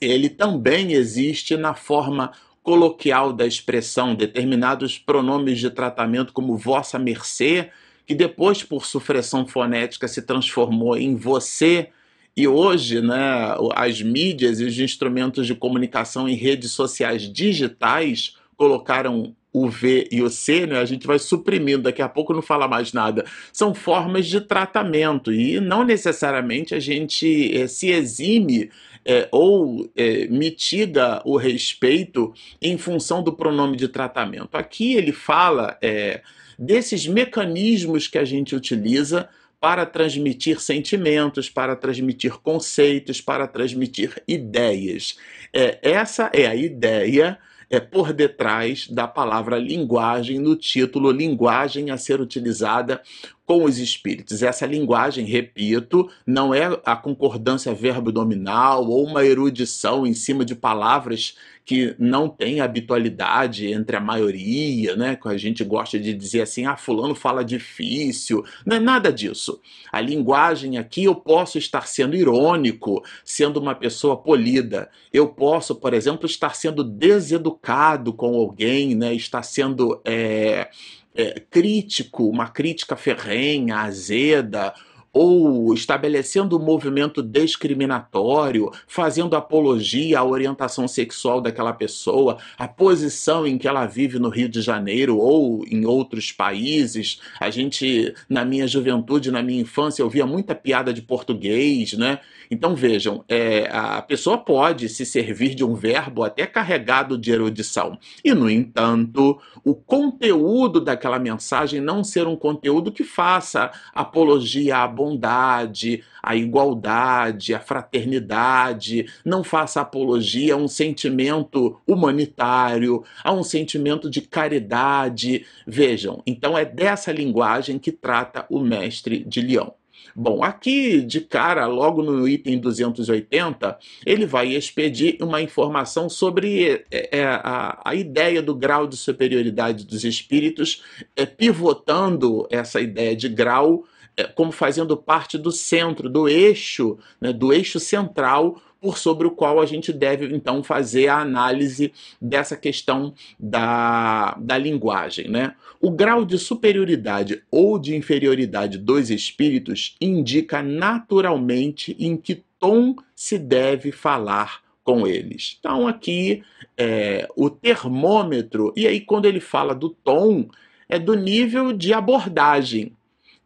ele 0.00 0.28
também 0.28 0.92
existe 0.92 1.56
na 1.56 1.74
forma 1.74 2.32
coloquial 2.68 3.32
da 3.32 3.46
expressão, 3.46 4.14
determinados 4.14 4.98
pronomes 4.98 5.58
de 5.58 5.70
tratamento 5.70 6.34
como 6.34 6.54
vossa 6.54 6.98
mercê, 6.98 7.70
que 8.04 8.14
depois, 8.14 8.62
por 8.62 8.84
supressão 8.84 9.46
fonética, 9.46 10.06
se 10.06 10.20
transformou 10.20 10.94
em 10.94 11.16
você. 11.16 11.88
E 12.36 12.46
hoje, 12.46 13.00
né, 13.00 13.56
as 13.74 14.02
mídias 14.02 14.60
e 14.60 14.64
os 14.64 14.78
instrumentos 14.78 15.46
de 15.46 15.54
comunicação 15.54 16.28
em 16.28 16.34
redes 16.34 16.72
sociais 16.72 17.22
digitais 17.22 18.36
colocaram 18.54 19.34
o 19.50 19.70
V 19.70 20.06
e 20.12 20.20
o 20.22 20.28
C, 20.28 20.66
né, 20.66 20.78
a 20.78 20.84
gente 20.84 21.06
vai 21.06 21.18
suprimindo, 21.18 21.84
daqui 21.84 22.02
a 22.02 22.08
pouco 22.08 22.34
não 22.34 22.42
fala 22.42 22.68
mais 22.68 22.92
nada. 22.92 23.24
São 23.50 23.74
formas 23.74 24.26
de 24.26 24.42
tratamento 24.42 25.32
e 25.32 25.58
não 25.58 25.84
necessariamente 25.84 26.74
a 26.74 26.80
gente 26.80 27.56
é, 27.56 27.66
se 27.66 27.88
exime 27.88 28.68
é, 29.08 29.26
ou 29.32 29.90
é, 29.96 30.26
mitiga 30.26 31.22
o 31.24 31.38
respeito 31.38 32.34
em 32.60 32.76
função 32.76 33.22
do 33.22 33.32
pronome 33.32 33.74
de 33.74 33.88
tratamento. 33.88 34.50
Aqui 34.52 34.94
ele 34.94 35.12
fala 35.12 35.78
é, 35.80 36.20
desses 36.58 37.06
mecanismos 37.06 38.06
que 38.06 38.18
a 38.18 38.24
gente 38.26 38.54
utiliza 38.54 39.26
para 39.58 39.86
transmitir 39.86 40.60
sentimentos, 40.60 41.48
para 41.48 41.74
transmitir 41.74 42.38
conceitos, 42.38 43.18
para 43.18 43.48
transmitir 43.48 44.22
ideias. 44.28 45.16
É, 45.54 45.78
essa 45.80 46.30
é 46.34 46.46
a 46.46 46.54
ideia 46.54 47.38
é 47.70 47.78
por 47.78 48.12
detrás 48.12 48.88
da 48.88 49.06
palavra 49.06 49.58
linguagem 49.58 50.38
no 50.38 50.56
título 50.56 51.10
Linguagem 51.10 51.90
a 51.90 51.98
ser 51.98 52.20
utilizada 52.20 53.02
com 53.44 53.64
os 53.64 53.78
espíritos. 53.78 54.42
Essa 54.42 54.66
linguagem, 54.66 55.24
repito, 55.24 56.10
não 56.26 56.54
é 56.54 56.80
a 56.84 56.96
concordância 56.96 57.72
verbo-nominal 57.74 58.86
ou 58.86 59.04
uma 59.04 59.24
erudição 59.24 60.06
em 60.06 60.14
cima 60.14 60.44
de 60.44 60.54
palavras 60.54 61.36
que 61.68 61.94
não 61.98 62.30
tem 62.30 62.62
habitualidade 62.62 63.70
entre 63.70 63.94
a 63.94 64.00
maioria, 64.00 64.96
né? 64.96 65.14
Que 65.16 65.28
a 65.28 65.36
gente 65.36 65.62
gosta 65.62 65.98
de 66.00 66.14
dizer 66.14 66.40
assim, 66.40 66.64
ah, 66.64 66.78
fulano 66.78 67.14
fala 67.14 67.44
difícil. 67.44 68.42
Não 68.64 68.78
é 68.78 68.80
nada 68.80 69.12
disso. 69.12 69.60
A 69.92 70.00
linguagem 70.00 70.78
aqui 70.78 71.04
eu 71.04 71.14
posso 71.14 71.58
estar 71.58 71.86
sendo 71.86 72.16
irônico, 72.16 73.04
sendo 73.22 73.60
uma 73.60 73.74
pessoa 73.74 74.16
polida. 74.16 74.88
Eu 75.12 75.28
posso, 75.28 75.74
por 75.74 75.92
exemplo, 75.92 76.24
estar 76.24 76.54
sendo 76.54 76.82
deseducado 76.82 78.14
com 78.14 78.34
alguém, 78.34 78.94
né? 78.94 79.12
Estar 79.12 79.42
sendo 79.42 80.00
é, 80.06 80.70
é, 81.14 81.38
crítico, 81.50 82.30
uma 82.30 82.48
crítica 82.48 82.96
ferrenha, 82.96 83.76
azeda, 83.80 84.72
ou 85.12 85.72
estabelecendo 85.74 86.58
um 86.58 86.64
movimento 86.64 87.22
discriminatório, 87.22 88.70
fazendo 88.86 89.36
apologia 89.36 90.18
à 90.18 90.24
orientação 90.24 90.86
sexual 90.86 91.40
daquela 91.40 91.72
pessoa, 91.72 92.38
a 92.58 92.68
posição 92.68 93.46
em 93.46 93.58
que 93.58 93.66
ela 93.66 93.86
vive 93.86 94.18
no 94.18 94.28
Rio 94.28 94.48
de 94.48 94.60
Janeiro 94.60 95.16
ou 95.16 95.64
em 95.66 95.84
outros 95.86 96.32
países. 96.32 97.20
A 97.40 97.50
gente, 97.50 98.14
na 98.28 98.44
minha 98.44 98.66
juventude, 98.66 99.30
na 99.30 99.42
minha 99.42 99.60
infância, 99.60 100.02
eu 100.02 100.10
via 100.10 100.26
muita 100.26 100.54
piada 100.54 100.92
de 100.92 101.02
português, 101.02 101.92
né? 101.94 102.20
Então 102.50 102.74
vejam, 102.74 103.24
é, 103.28 103.68
a 103.70 104.00
pessoa 104.00 104.38
pode 104.38 104.88
se 104.88 105.04
servir 105.04 105.54
de 105.54 105.64
um 105.64 105.74
verbo 105.74 106.24
até 106.24 106.46
carregado 106.46 107.18
de 107.18 107.30
erudição. 107.30 107.98
E, 108.24 108.32
no 108.32 108.48
entanto, 108.48 109.38
o 109.64 109.74
conteúdo 109.74 110.80
daquela 110.80 111.18
mensagem 111.18 111.80
não 111.80 112.02
ser 112.02 112.26
um 112.26 112.36
conteúdo 112.36 112.92
que 112.92 113.04
faça 113.04 113.70
apologia 113.94 114.78
à 114.78 114.88
bondade, 114.88 116.02
à 116.22 116.34
igualdade, 116.36 117.54
à 117.54 117.60
fraternidade, 117.60 119.06
não 119.24 119.44
faça 119.44 119.80
apologia 119.80 120.54
a 120.54 120.56
um 120.56 120.68
sentimento 120.68 121.78
humanitário, 121.86 123.04
a 123.22 123.32
um 123.32 123.42
sentimento 123.42 124.10
de 124.10 124.20
caridade. 124.22 125.44
Vejam, 125.66 126.22
então 126.26 126.56
é 126.56 126.64
dessa 126.64 127.12
linguagem 127.12 127.78
que 127.78 127.92
trata 127.92 128.46
o 128.50 128.60
mestre 128.60 129.24
de 129.24 129.40
Leão. 129.40 129.74
Bom, 130.14 130.42
aqui 130.42 131.00
de 131.00 131.20
cara, 131.20 131.66
logo 131.66 132.02
no 132.02 132.28
item 132.28 132.58
280, 132.58 133.78
ele 134.04 134.26
vai 134.26 134.48
expedir 134.48 135.16
uma 135.20 135.40
informação 135.40 136.08
sobre 136.08 136.84
é, 136.90 137.18
é, 137.18 137.24
a, 137.24 137.80
a 137.84 137.94
ideia 137.94 138.42
do 138.42 138.54
grau 138.54 138.86
de 138.86 138.96
superioridade 138.96 139.84
dos 139.84 140.04
espíritos, 140.04 140.82
é, 141.14 141.24
pivotando 141.24 142.46
essa 142.50 142.80
ideia 142.80 143.14
de 143.14 143.28
grau 143.28 143.84
é, 144.18 144.24
como 144.24 144.50
fazendo 144.50 144.96
parte 144.96 145.38
do 145.38 145.52
centro, 145.52 146.10
do 146.10 146.28
eixo, 146.28 146.98
né, 147.20 147.32
do 147.32 147.52
eixo 147.52 147.78
central 147.78 148.60
por 148.80 148.98
sobre 148.98 149.26
o 149.26 149.30
qual 149.30 149.60
a 149.60 149.66
gente 149.66 149.92
deve 149.92 150.34
então 150.34 150.62
fazer 150.62 151.08
a 151.08 151.18
análise 151.18 151.92
dessa 152.20 152.56
questão 152.56 153.12
da, 153.38 154.36
da 154.40 154.56
linguagem. 154.56 155.28
Né? 155.28 155.54
O 155.80 155.90
grau 155.90 156.24
de 156.24 156.38
superioridade 156.38 157.42
ou 157.50 157.78
de 157.78 157.96
inferioridade 157.96 158.78
dos 158.78 159.10
espíritos 159.10 159.96
indica 160.00 160.62
naturalmente 160.62 161.96
em 161.98 162.16
que 162.16 162.42
tom 162.58 162.96
se 163.14 163.38
deve 163.38 163.92
falar 163.92 164.60
com 164.82 165.06
eles. 165.06 165.56
Então, 165.60 165.86
aqui 165.86 166.42
é, 166.76 167.28
o 167.36 167.50
termômetro, 167.50 168.72
e 168.76 168.86
aí, 168.86 169.00
quando 169.00 169.26
ele 169.26 169.40
fala 169.40 169.74
do 169.74 169.90
tom, 169.90 170.48
é 170.88 170.98
do 170.98 171.14
nível 171.14 171.72
de 171.72 171.92
abordagem 171.92 172.92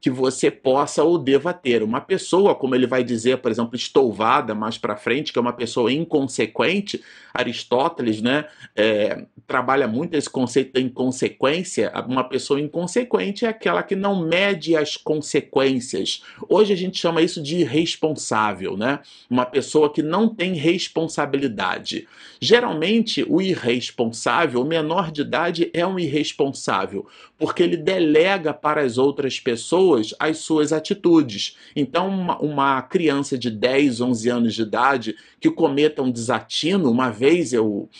que 0.02 0.10
você 0.10 0.50
possa 0.50 1.04
ou 1.04 1.16
deva 1.16 1.54
ter. 1.54 1.80
Uma 1.80 2.00
pessoa, 2.00 2.56
como 2.56 2.74
ele 2.74 2.88
vai 2.88 3.04
dizer, 3.04 3.38
por 3.38 3.52
exemplo, 3.52 3.76
estouvada 3.76 4.52
mais 4.52 4.76
para 4.76 4.96
frente, 4.96 5.32
que 5.32 5.38
é 5.38 5.40
uma 5.40 5.52
pessoa 5.52 5.92
inconsequente, 5.92 7.00
Aristóteles 7.32 8.20
né, 8.20 8.46
é, 8.74 9.24
trabalha 9.46 9.86
muito 9.86 10.14
esse 10.14 10.28
conceito 10.28 10.72
da 10.72 10.80
inconsequência. 10.80 11.92
Uma 12.06 12.24
pessoa 12.24 12.60
inconsequente 12.60 13.46
é 13.46 13.48
aquela 13.48 13.80
que 13.82 13.94
não 13.94 14.26
mede 14.26 14.76
as 14.76 14.96
consequências. 14.96 16.24
Hoje 16.48 16.72
a 16.72 16.76
gente 16.76 16.98
chama 16.98 17.22
isso 17.22 17.40
de 17.40 17.58
irresponsável, 17.58 18.76
né? 18.76 18.98
uma 19.30 19.46
pessoa 19.46 19.90
que 19.90 20.02
não 20.02 20.28
tem 20.28 20.54
responsabilidade. 20.54 22.08
Geralmente, 22.40 23.24
o 23.28 23.40
irresponsável, 23.40 24.60
o 24.60 24.66
menor 24.66 25.12
de 25.12 25.22
idade, 25.22 25.70
é 25.72 25.86
um 25.86 25.98
irresponsável, 25.98 27.06
porque 27.42 27.60
ele 27.60 27.76
delega 27.76 28.54
para 28.54 28.82
as 28.82 28.98
outras 28.98 29.40
pessoas 29.40 30.14
as 30.16 30.38
suas 30.38 30.72
atitudes. 30.72 31.56
Então, 31.74 32.08
uma, 32.08 32.38
uma 32.38 32.82
criança 32.82 33.36
de 33.36 33.50
10, 33.50 34.00
11 34.00 34.28
anos 34.28 34.54
de 34.54 34.62
idade 34.62 35.16
que 35.40 35.50
cometa 35.50 36.02
um 36.02 36.10
desatino, 36.12 36.88
uma 36.88 37.10
vez 37.10 37.52
eu 37.52 37.90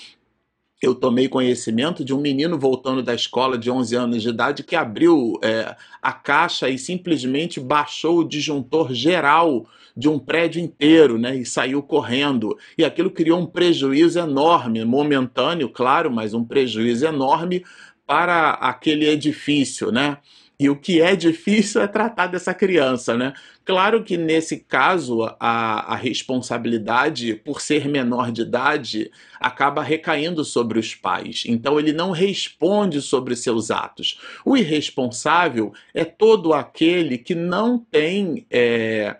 eu 0.81 0.95
tomei 0.95 1.29
conhecimento 1.29 2.05
de 2.05 2.15
um 2.15 2.21
menino 2.21 2.57
voltando 2.57 3.03
da 3.03 3.15
escola 3.15 3.59
de 3.59 3.69
11 3.69 3.97
anos 3.97 4.23
de 4.23 4.29
idade 4.29 4.63
que 4.63 4.77
abriu 4.77 5.39
é, 5.43 5.77
a 6.01 6.13
caixa 6.13 6.69
e 6.69 6.79
simplesmente 6.79 7.59
baixou 7.59 8.19
o 8.19 8.29
disjuntor 8.29 8.93
geral 8.93 9.67
de 9.97 10.09
um 10.09 10.19
prédio 10.19 10.61
inteiro, 10.61 11.19
né, 11.19 11.37
e 11.37 11.45
saiu 11.45 11.83
correndo. 11.83 12.57
E 12.79 12.85
aquilo 12.85 13.11
criou 13.11 13.39
um 13.39 13.47
prejuízo 13.47 14.19
enorme, 14.19 14.85
momentâneo, 14.85 15.69
claro, 15.69 16.11
mas 16.11 16.33
um 16.33 16.45
prejuízo 16.45 17.07
enorme 17.07 17.63
para 18.07 18.51
aquele 18.53 19.09
edifício, 19.09 19.91
né? 19.91 20.19
E 20.63 20.71
o 20.71 20.77
que 20.77 21.01
é 21.01 21.17
difícil 21.17 21.81
é 21.81 21.89
tratar 21.89 22.29
dessa 22.29 22.55
criança, 22.55 23.17
né? 23.17 23.33
Claro 23.65 24.05
que 24.05 24.17
nesse 24.17 24.59
caso 24.59 25.25
a, 25.41 25.93
a 25.93 25.97
responsabilidade, 25.97 27.35
por 27.35 27.61
ser 27.61 27.89
menor 27.89 28.31
de 28.31 28.43
idade, 28.43 29.11
acaba 29.41 29.83
recaindo 29.83 30.45
sobre 30.45 30.79
os 30.79 30.95
pais. 30.95 31.43
Então 31.47 31.81
ele 31.81 31.93
não 31.93 32.13
responde 32.13 33.03
sobre 33.03 33.35
seus 33.35 33.73
atos. 33.73 34.21
O 34.45 34.57
irresponsável 34.57 35.73
é 35.93 36.05
todo 36.05 36.55
aquele 36.55 37.19
que 37.19 37.35
não 37.35 37.79
tem. 37.79 38.47
É, 38.51 39.17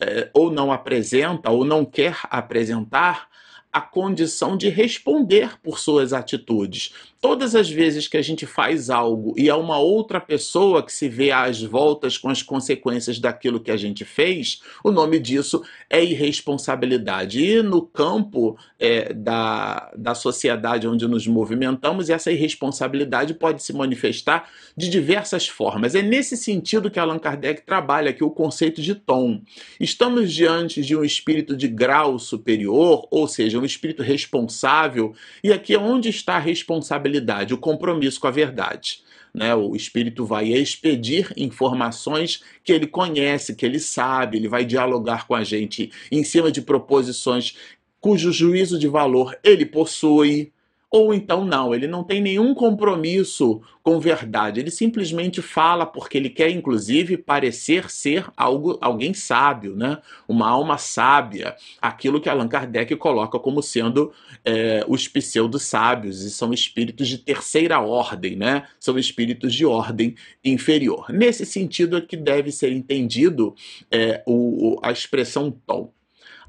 é, 0.00 0.28
ou 0.34 0.50
não 0.50 0.72
apresenta, 0.72 1.50
ou 1.50 1.64
não 1.64 1.84
quer 1.84 2.18
apresentar 2.30 3.28
a 3.74 3.80
condição 3.80 4.56
de 4.56 4.68
responder 4.68 5.60
por 5.60 5.80
suas 5.80 6.12
atitudes 6.12 6.94
todas 7.24 7.54
as 7.54 7.70
vezes 7.70 8.06
que 8.06 8.18
a 8.18 8.22
gente 8.22 8.44
faz 8.44 8.90
algo 8.90 9.32
e 9.34 9.48
é 9.48 9.54
uma 9.54 9.78
outra 9.78 10.20
pessoa 10.20 10.82
que 10.82 10.92
se 10.92 11.08
vê 11.08 11.30
às 11.30 11.62
voltas 11.62 12.18
com 12.18 12.28
as 12.28 12.42
consequências 12.42 13.18
daquilo 13.18 13.60
que 13.60 13.70
a 13.70 13.78
gente 13.78 14.04
fez, 14.04 14.60
o 14.84 14.90
nome 14.90 15.18
disso 15.18 15.62
é 15.88 16.04
irresponsabilidade. 16.04 17.42
E 17.42 17.62
no 17.62 17.80
campo 17.80 18.58
é, 18.78 19.14
da, 19.14 19.90
da 19.96 20.14
sociedade 20.14 20.86
onde 20.86 21.08
nos 21.08 21.26
movimentamos, 21.26 22.10
essa 22.10 22.30
irresponsabilidade 22.30 23.32
pode 23.32 23.62
se 23.62 23.72
manifestar 23.72 24.46
de 24.76 24.90
diversas 24.90 25.48
formas. 25.48 25.94
É 25.94 26.02
nesse 26.02 26.36
sentido 26.36 26.90
que 26.90 26.98
Allan 26.98 27.18
Kardec 27.18 27.62
trabalha 27.62 28.10
aqui 28.10 28.22
o 28.22 28.30
conceito 28.30 28.82
de 28.82 28.94
tom. 28.94 29.40
Estamos 29.80 30.30
diante 30.30 30.82
de 30.82 30.94
um 30.94 31.02
espírito 31.02 31.56
de 31.56 31.68
grau 31.68 32.18
superior, 32.18 33.08
ou 33.10 33.26
seja, 33.26 33.58
um 33.58 33.63
espírito 33.64 34.02
responsável, 34.02 35.14
e 35.42 35.52
aqui 35.52 35.74
é 35.74 35.78
onde 35.78 36.08
está 36.08 36.36
a 36.36 36.40
responsabilidade 36.40 37.54
o 37.54 37.58
compromisso 37.58 38.20
com 38.20 38.26
a 38.26 38.30
verdade. 38.30 39.02
Né? 39.32 39.54
O 39.54 39.74
espírito 39.74 40.24
vai 40.24 40.52
expedir 40.52 41.32
informações 41.36 42.42
que 42.62 42.72
ele 42.72 42.86
conhece, 42.86 43.56
que 43.56 43.66
ele 43.66 43.80
sabe, 43.80 44.36
ele 44.36 44.48
vai 44.48 44.64
dialogar 44.64 45.26
com 45.26 45.34
a 45.34 45.42
gente 45.42 45.90
em 46.10 46.22
cima 46.22 46.52
de 46.52 46.62
proposições 46.62 47.56
cujo 48.00 48.30
juízo 48.30 48.78
de 48.78 48.86
valor 48.86 49.34
ele 49.42 49.64
possui, 49.64 50.52
ou 50.94 51.12
então 51.12 51.44
não, 51.44 51.74
ele 51.74 51.88
não 51.88 52.04
tem 52.04 52.20
nenhum 52.20 52.54
compromisso 52.54 53.60
com 53.82 53.98
verdade, 53.98 54.60
ele 54.60 54.70
simplesmente 54.70 55.42
fala 55.42 55.84
porque 55.84 56.16
ele 56.16 56.30
quer, 56.30 56.50
inclusive, 56.50 57.16
parecer 57.16 57.90
ser 57.90 58.26
algo, 58.36 58.78
alguém 58.80 59.12
sábio, 59.12 59.74
né? 59.74 59.98
uma 60.28 60.48
alma 60.48 60.78
sábia, 60.78 61.56
aquilo 61.82 62.20
que 62.20 62.28
Allan 62.28 62.46
Kardec 62.46 62.94
coloca 62.94 63.40
como 63.40 63.60
sendo 63.60 64.12
é, 64.44 64.84
os 64.86 65.08
pseudo-sábios, 65.08 66.22
e 66.22 66.30
são 66.30 66.54
espíritos 66.54 67.08
de 67.08 67.18
terceira 67.18 67.80
ordem, 67.80 68.36
né? 68.36 68.68
são 68.78 68.96
espíritos 68.96 69.52
de 69.52 69.66
ordem 69.66 70.14
inferior. 70.44 71.10
Nesse 71.10 71.44
sentido 71.44 71.96
é 71.96 72.00
que 72.00 72.16
deve 72.16 72.52
ser 72.52 72.70
entendido 72.70 73.52
é, 73.90 74.22
o, 74.28 74.78
a 74.80 74.92
expressão 74.92 75.50
tom. 75.66 75.92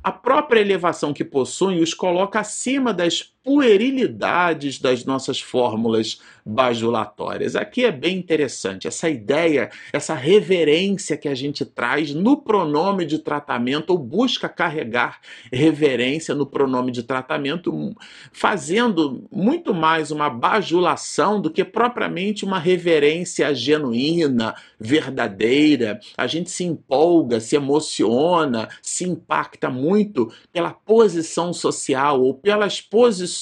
A 0.03 0.11
própria 0.11 0.61
elevação 0.61 1.11
que 1.11 1.23
possuem 1.23 1.81
os 1.81 1.95
coloca 1.95 2.39
acima 2.39 2.93
das 2.93 3.33
puerilidades 3.45 4.79
das 4.79 5.05
nossas 5.05 5.39
fórmulas 5.39 6.19
bajulatórias. 6.43 7.55
Aqui 7.55 7.85
é 7.85 7.91
bem 7.91 8.17
interessante 8.17 8.87
essa 8.87 9.07
ideia, 9.07 9.69
essa 9.93 10.15
reverência 10.15 11.15
que 11.15 11.27
a 11.27 11.35
gente 11.35 11.63
traz 11.63 12.13
no 12.13 12.37
pronome 12.37 13.05
de 13.05 13.19
tratamento, 13.19 13.91
ou 13.91 13.99
busca 13.99 14.49
carregar 14.49 15.19
reverência 15.51 16.33
no 16.33 16.45
pronome 16.45 16.91
de 16.91 17.03
tratamento, 17.03 17.95
fazendo 18.31 19.27
muito 19.31 19.73
mais 19.73 20.09
uma 20.09 20.29
bajulação 20.29 21.39
do 21.39 21.51
que 21.51 21.63
propriamente 21.63 22.45
uma 22.45 22.59
reverência 22.59 23.53
genuína, 23.53 24.55
verdadeira. 24.79 25.99
A 26.17 26.25
gente 26.25 26.49
se 26.49 26.63
empolga, 26.63 27.39
se 27.39 27.55
emociona, 27.55 28.69
se 28.81 29.03
impacta 29.03 29.69
muito 29.69 30.31
pela 30.51 30.71
posição 30.71 31.53
social 31.53 32.21
ou 32.21 32.33
pelas 32.33 32.81
posições 32.81 33.34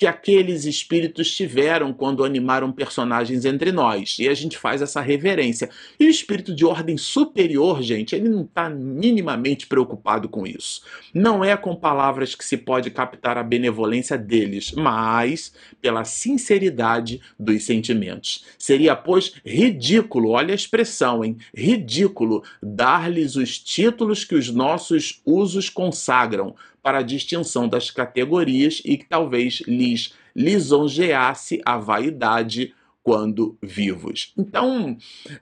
que 0.00 0.06
aqueles 0.06 0.64
espíritos 0.64 1.30
tiveram 1.36 1.92
quando 1.92 2.24
animaram 2.24 2.72
personagens 2.72 3.44
entre 3.44 3.70
nós. 3.70 4.16
E 4.18 4.30
a 4.30 4.32
gente 4.32 4.56
faz 4.56 4.80
essa 4.80 4.98
reverência. 4.98 5.68
E 5.98 6.06
o 6.06 6.08
espírito 6.08 6.54
de 6.54 6.64
ordem 6.64 6.96
superior, 6.96 7.82
gente, 7.82 8.16
ele 8.16 8.30
não 8.30 8.44
está 8.44 8.70
minimamente 8.70 9.66
preocupado 9.66 10.26
com 10.26 10.46
isso. 10.46 10.80
Não 11.12 11.44
é 11.44 11.54
com 11.54 11.76
palavras 11.76 12.34
que 12.34 12.42
se 12.42 12.56
pode 12.56 12.90
captar 12.90 13.36
a 13.36 13.42
benevolência 13.42 14.16
deles, 14.16 14.72
mas 14.72 15.52
pela 15.82 16.02
sinceridade 16.02 17.20
dos 17.38 17.64
sentimentos. 17.64 18.46
Seria, 18.58 18.96
pois, 18.96 19.34
ridículo, 19.44 20.30
olha 20.30 20.52
a 20.52 20.56
expressão, 20.56 21.22
hein? 21.22 21.36
Ridículo 21.54 22.42
dar-lhes 22.62 23.36
os 23.36 23.58
títulos 23.58 24.24
que 24.24 24.34
os 24.34 24.50
nossos 24.50 25.20
usos 25.26 25.68
consagram 25.68 26.54
para 26.82 26.98
a 26.98 27.02
distinção 27.02 27.68
das 27.68 27.90
categorias 27.90 28.82
e 28.84 28.96
que 28.96 29.06
talvez 29.06 29.62
lhes 29.66 30.14
lisonjeasse 30.34 31.60
a 31.64 31.76
vaidade 31.76 32.74
quando 33.02 33.56
vivos. 33.62 34.32
Então, 34.36 34.96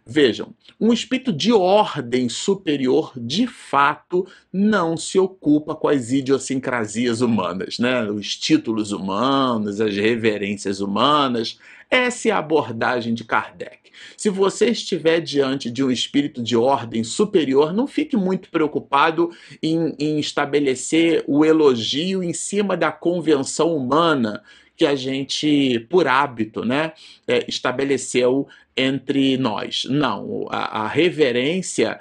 vejam, 0.07 0.55
um 0.81 0.93
espírito 0.93 1.33
de 1.33 1.53
ordem 1.53 2.29
superior, 2.29 3.13
de 3.17 3.47
fato, 3.47 4.27
não 4.53 4.97
se 4.97 5.19
ocupa 5.19 5.75
com 5.75 5.89
as 5.89 6.13
idiosincrasias 6.13 7.21
humanas, 7.21 7.79
né? 7.79 8.09
Os 8.11 8.37
títulos 8.37 8.93
humanos, 8.93 9.81
as 9.81 9.95
reverências 9.97 10.81
humanas. 10.81 11.59
Essa 11.91 12.29
é 12.29 12.33
a 12.33 12.39
abordagem 12.39 13.13
de 13.13 13.25
Kardec. 13.25 13.88
Se 14.17 14.29
você 14.31 14.71
estiver 14.71 15.21
diante 15.21 15.71
de 15.71 15.83
um 15.83 15.91
espírito 15.91 16.43
de 16.43 16.57
ordem 16.57 17.05
superior, 17.05 17.73
não 17.73 17.87
fique 17.87 18.17
muito 18.17 18.51
preocupado 18.51 19.31
em, 19.63 19.95
em 19.99 20.19
estabelecer 20.19 21.25
o 21.27 21.45
elogio 21.45 22.23
em 22.23 22.33
cima 22.33 22.77
da 22.77 22.91
convenção 22.91 23.77
humana 23.77 24.43
que 24.77 24.87
a 24.87 24.95
gente, 24.95 25.81
por 25.91 26.07
hábito, 26.07 26.65
né, 26.65 26.93
é, 27.27 27.45
estabeleceu 27.49 28.47
entre 28.77 29.37
nós. 29.37 29.85
Não, 29.91 30.47
a, 30.51 30.85
a 30.85 30.89
reverência 30.89 31.99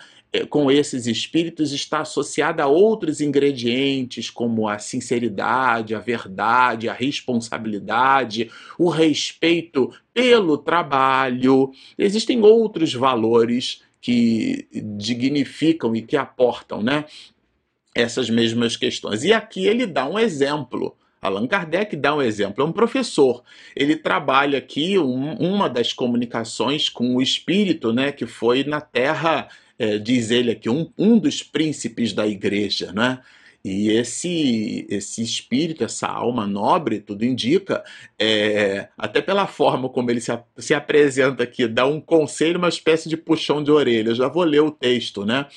com 0.49 0.69
esses 0.69 1.07
espíritos 1.07 1.71
está 1.71 2.01
associada 2.01 2.63
a 2.63 2.67
outros 2.67 3.21
ingredientes, 3.21 4.29
como 4.29 4.67
a 4.67 4.77
sinceridade, 4.77 5.95
a 5.95 5.99
verdade, 5.99 6.89
a 6.89 6.93
responsabilidade, 6.93 8.51
o 8.77 8.89
respeito 8.89 9.91
pelo 10.13 10.57
trabalho. 10.57 11.71
Existem 11.97 12.41
outros 12.41 12.93
valores 12.93 13.81
que 14.01 14.67
dignificam 14.97 15.95
e 15.95 16.01
que 16.01 16.17
aportam, 16.17 16.81
né? 16.81 17.05
Essas 17.95 18.29
mesmas 18.29 18.77
questões. 18.77 19.23
E 19.23 19.33
aqui 19.33 19.65
ele 19.65 19.87
dá 19.87 20.07
um 20.07 20.19
exemplo 20.19 20.95
Allan 21.21 21.47
Kardec 21.47 21.95
dá 21.95 22.15
um 22.15 22.21
exemplo, 22.21 22.63
é 22.63 22.67
um 22.67 22.71
professor. 22.71 23.43
Ele 23.75 23.95
trabalha 23.95 24.57
aqui 24.57 24.97
um, 24.97 25.33
uma 25.35 25.69
das 25.69 25.91
comunicações 25.91 26.89
com 26.89 27.15
o 27.15 27.21
espírito, 27.21 27.91
né, 27.91 28.11
que 28.11 28.25
foi 28.25 28.63
na 28.63 28.79
Terra, 28.79 29.47
é, 29.77 29.97
diz 29.97 30.31
ele 30.31 30.51
aqui, 30.51 30.69
um, 30.69 30.91
um 30.97 31.17
dos 31.19 31.43
príncipes 31.43 32.13
da 32.13 32.27
igreja, 32.27 32.91
né? 32.91 33.19
E 33.67 33.89
esse, 33.89 34.85
esse 34.89 35.21
espírito, 35.21 35.83
essa 35.83 36.07
alma 36.07 36.47
nobre, 36.47 37.01
tudo 37.01 37.25
indica, 37.25 37.83
é, 38.17 38.87
até 38.97 39.21
pela 39.21 39.45
forma 39.45 39.89
como 39.89 40.09
ele 40.09 40.21
se, 40.21 40.31
se 40.57 40.73
apresenta 40.73 41.43
aqui, 41.43 41.67
dá 41.67 41.85
um 41.85 41.99
conselho, 41.99 42.59
uma 42.59 42.69
espécie 42.69 43.09
de 43.09 43.17
puxão 43.17 43.61
de 43.61 43.69
orelha. 43.69 44.11
Eu 44.11 44.15
já 44.15 44.29
vou 44.29 44.43
ler 44.43 44.61
o 44.61 44.71
texto, 44.71 45.25
né? 45.25 45.47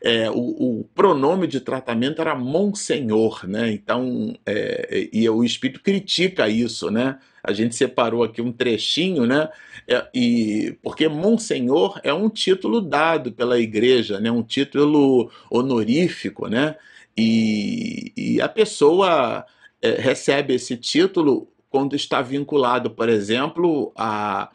É, 0.00 0.30
o, 0.30 0.34
o, 0.34 0.88
pronome 0.94 1.48
de 1.48 1.60
tratamento 1.60 2.20
era 2.20 2.36
Monsenhor, 2.36 3.46
né? 3.48 3.72
Então, 3.72 4.36
é, 4.46 5.08
e 5.12 5.28
o 5.28 5.42
espírito 5.42 5.82
critica 5.82 6.48
isso, 6.48 6.88
né? 6.88 7.18
A 7.42 7.52
gente 7.52 7.74
separou 7.74 8.22
aqui 8.22 8.40
um 8.40 8.52
trechinho, 8.52 9.26
né? 9.26 9.48
É, 9.88 10.06
e 10.14 10.76
porque 10.82 11.08
Monsenhor 11.08 12.00
é 12.04 12.14
um 12.14 12.28
título 12.28 12.80
dado 12.80 13.32
pela 13.32 13.58
igreja, 13.58 14.20
né? 14.20 14.30
Um 14.30 14.42
título 14.42 15.30
honorífico, 15.50 16.46
né? 16.46 16.76
E, 17.16 18.12
e 18.16 18.40
a 18.40 18.48
pessoa 18.48 19.44
é, 19.80 19.90
recebe 19.92 20.54
esse 20.54 20.76
título 20.76 21.48
quando 21.70 21.96
está 21.96 22.22
vinculado, 22.22 22.90
por 22.90 23.08
exemplo, 23.08 23.92
a, 23.96 24.50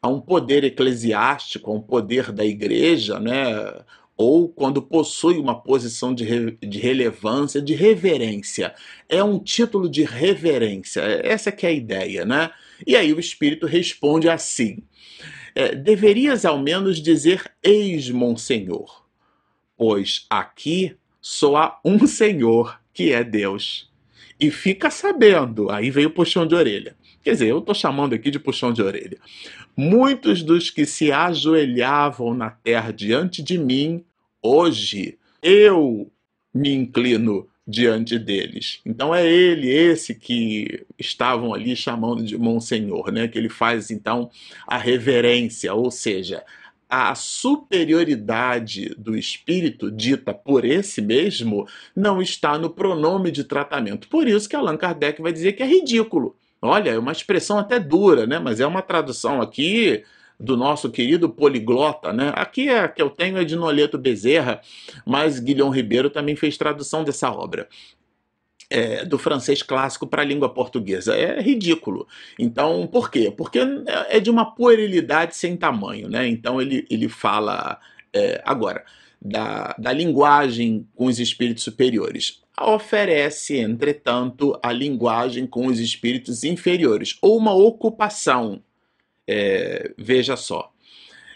a 0.00 0.08
um 0.08 0.20
poder 0.20 0.64
eclesiástico, 0.64 1.70
a 1.70 1.74
um 1.74 1.80
poder 1.80 2.32
da 2.32 2.44
igreja, 2.44 3.20
né? 3.20 3.46
ou 4.16 4.48
quando 4.48 4.80
possui 4.80 5.36
uma 5.36 5.60
posição 5.60 6.14
de, 6.14 6.24
re, 6.24 6.52
de 6.52 6.78
relevância, 6.78 7.60
de 7.60 7.74
reverência. 7.74 8.74
É 9.08 9.22
um 9.22 9.38
título 9.38 9.88
de 9.90 10.04
reverência, 10.04 11.02
essa 11.02 11.52
que 11.52 11.66
é 11.66 11.68
a 11.68 11.72
ideia, 11.72 12.24
né? 12.24 12.50
E 12.86 12.96
aí 12.96 13.12
o 13.12 13.20
Espírito 13.20 13.66
responde 13.66 14.28
assim: 14.28 14.78
é, 15.54 15.74
deverias 15.74 16.44
ao 16.44 16.58
menos 16.58 17.00
dizer 17.00 17.44
ex-monsenhor, 17.62 19.04
pois 19.76 20.26
aqui 20.30 20.96
só 21.28 21.56
há 21.56 21.80
um 21.84 22.06
Senhor, 22.06 22.80
que 22.94 23.10
é 23.10 23.24
Deus. 23.24 23.90
E 24.38 24.48
fica 24.48 24.90
sabendo, 24.90 25.68
aí 25.72 25.90
veio 25.90 26.06
o 26.06 26.12
puxão 26.12 26.46
de 26.46 26.54
orelha. 26.54 26.94
Quer 27.20 27.32
dizer, 27.32 27.48
eu 27.48 27.58
estou 27.58 27.74
chamando 27.74 28.14
aqui 28.14 28.30
de 28.30 28.38
puxão 28.38 28.72
de 28.72 28.80
orelha. 28.80 29.18
Muitos 29.76 30.44
dos 30.44 30.70
que 30.70 30.86
se 30.86 31.10
ajoelhavam 31.10 32.32
na 32.32 32.50
terra 32.50 32.92
diante 32.92 33.42
de 33.42 33.58
mim, 33.58 34.04
hoje 34.40 35.18
eu 35.42 36.12
me 36.54 36.72
inclino 36.72 37.48
diante 37.66 38.20
deles. 38.20 38.80
Então 38.86 39.12
é 39.12 39.26
ele, 39.26 39.68
esse 39.68 40.14
que 40.14 40.86
estavam 40.96 41.52
ali 41.52 41.74
chamando 41.74 42.22
de 42.22 42.38
Monsenhor, 42.38 43.10
né? 43.10 43.26
Que 43.26 43.36
ele 43.36 43.48
faz 43.48 43.90
então 43.90 44.30
a 44.64 44.78
reverência, 44.78 45.74
ou 45.74 45.90
seja, 45.90 46.44
a 46.88 47.14
superioridade 47.14 48.94
do 48.96 49.16
espírito 49.16 49.90
dita 49.90 50.32
por 50.32 50.64
esse 50.64 51.02
mesmo 51.02 51.66
não 51.94 52.22
está 52.22 52.58
no 52.58 52.70
pronome 52.70 53.30
de 53.30 53.44
tratamento. 53.44 54.08
Por 54.08 54.28
isso 54.28 54.48
que 54.48 54.54
Allan 54.54 54.76
Kardec 54.76 55.20
vai 55.20 55.32
dizer 55.32 55.52
que 55.52 55.62
é 55.62 55.66
ridículo. 55.66 56.36
Olha, 56.62 56.90
é 56.90 56.98
uma 56.98 57.12
expressão 57.12 57.58
até 57.58 57.78
dura, 57.78 58.26
né? 58.26 58.38
Mas 58.38 58.60
é 58.60 58.66
uma 58.66 58.82
tradução 58.82 59.42
aqui 59.42 60.04
do 60.38 60.56
nosso 60.56 60.90
querido 60.90 61.28
poliglota, 61.28 62.12
né? 62.12 62.32
Aqui 62.36 62.68
é 62.68 62.86
que 62.86 63.00
eu 63.00 63.10
tenho 63.10 63.38
é 63.38 63.44
de 63.44 63.56
Noleto 63.56 63.98
Bezerra, 63.98 64.60
mas 65.04 65.40
Guilhom 65.40 65.70
Ribeiro 65.70 66.10
também 66.10 66.36
fez 66.36 66.56
tradução 66.56 67.02
dessa 67.02 67.30
obra 67.30 67.68
é, 68.70 69.04
do 69.04 69.18
francês 69.18 69.62
clássico 69.62 70.06
para 70.06 70.22
a 70.22 70.24
língua 70.24 70.52
portuguesa. 70.52 71.16
É 71.16 71.40
ridículo. 71.40 72.06
Então, 72.38 72.86
por 72.86 73.10
quê? 73.10 73.32
Porque 73.34 73.60
é 74.08 74.20
de 74.20 74.30
uma 74.30 74.54
puerilidade 74.54 75.36
sem 75.36 75.56
tamanho. 75.56 76.08
Né? 76.08 76.28
Então, 76.28 76.60
ele, 76.60 76.86
ele 76.90 77.08
fala 77.08 77.78
é, 78.12 78.42
agora 78.44 78.84
da, 79.20 79.74
da 79.78 79.92
linguagem 79.92 80.86
com 80.94 81.06
os 81.06 81.18
espíritos 81.18 81.64
superiores. 81.64 82.42
Oferece, 82.58 83.58
entretanto, 83.58 84.58
a 84.62 84.72
linguagem 84.72 85.46
com 85.46 85.66
os 85.66 85.78
espíritos 85.78 86.42
inferiores, 86.42 87.18
ou 87.20 87.36
uma 87.36 87.54
ocupação. 87.54 88.62
É, 89.26 89.92
veja 89.98 90.36
só. 90.36 90.72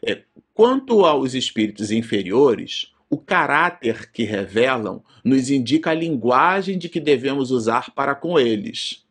É, 0.07 0.23
quanto 0.55 1.05
aos 1.05 1.35
espíritos 1.35 1.90
inferiores, 1.90 2.93
o 3.11 3.18
caráter 3.18 4.11
que 4.12 4.23
revelam 4.23 5.03
nos 5.25 5.51
indica 5.51 5.90
a 5.90 5.94
linguagem 5.94 6.79
de 6.79 6.88
que 6.88 7.01
devemos 7.01 7.51
usar 7.51 7.90
para 7.90 8.14
com 8.14 8.38
eles. 8.38 9.05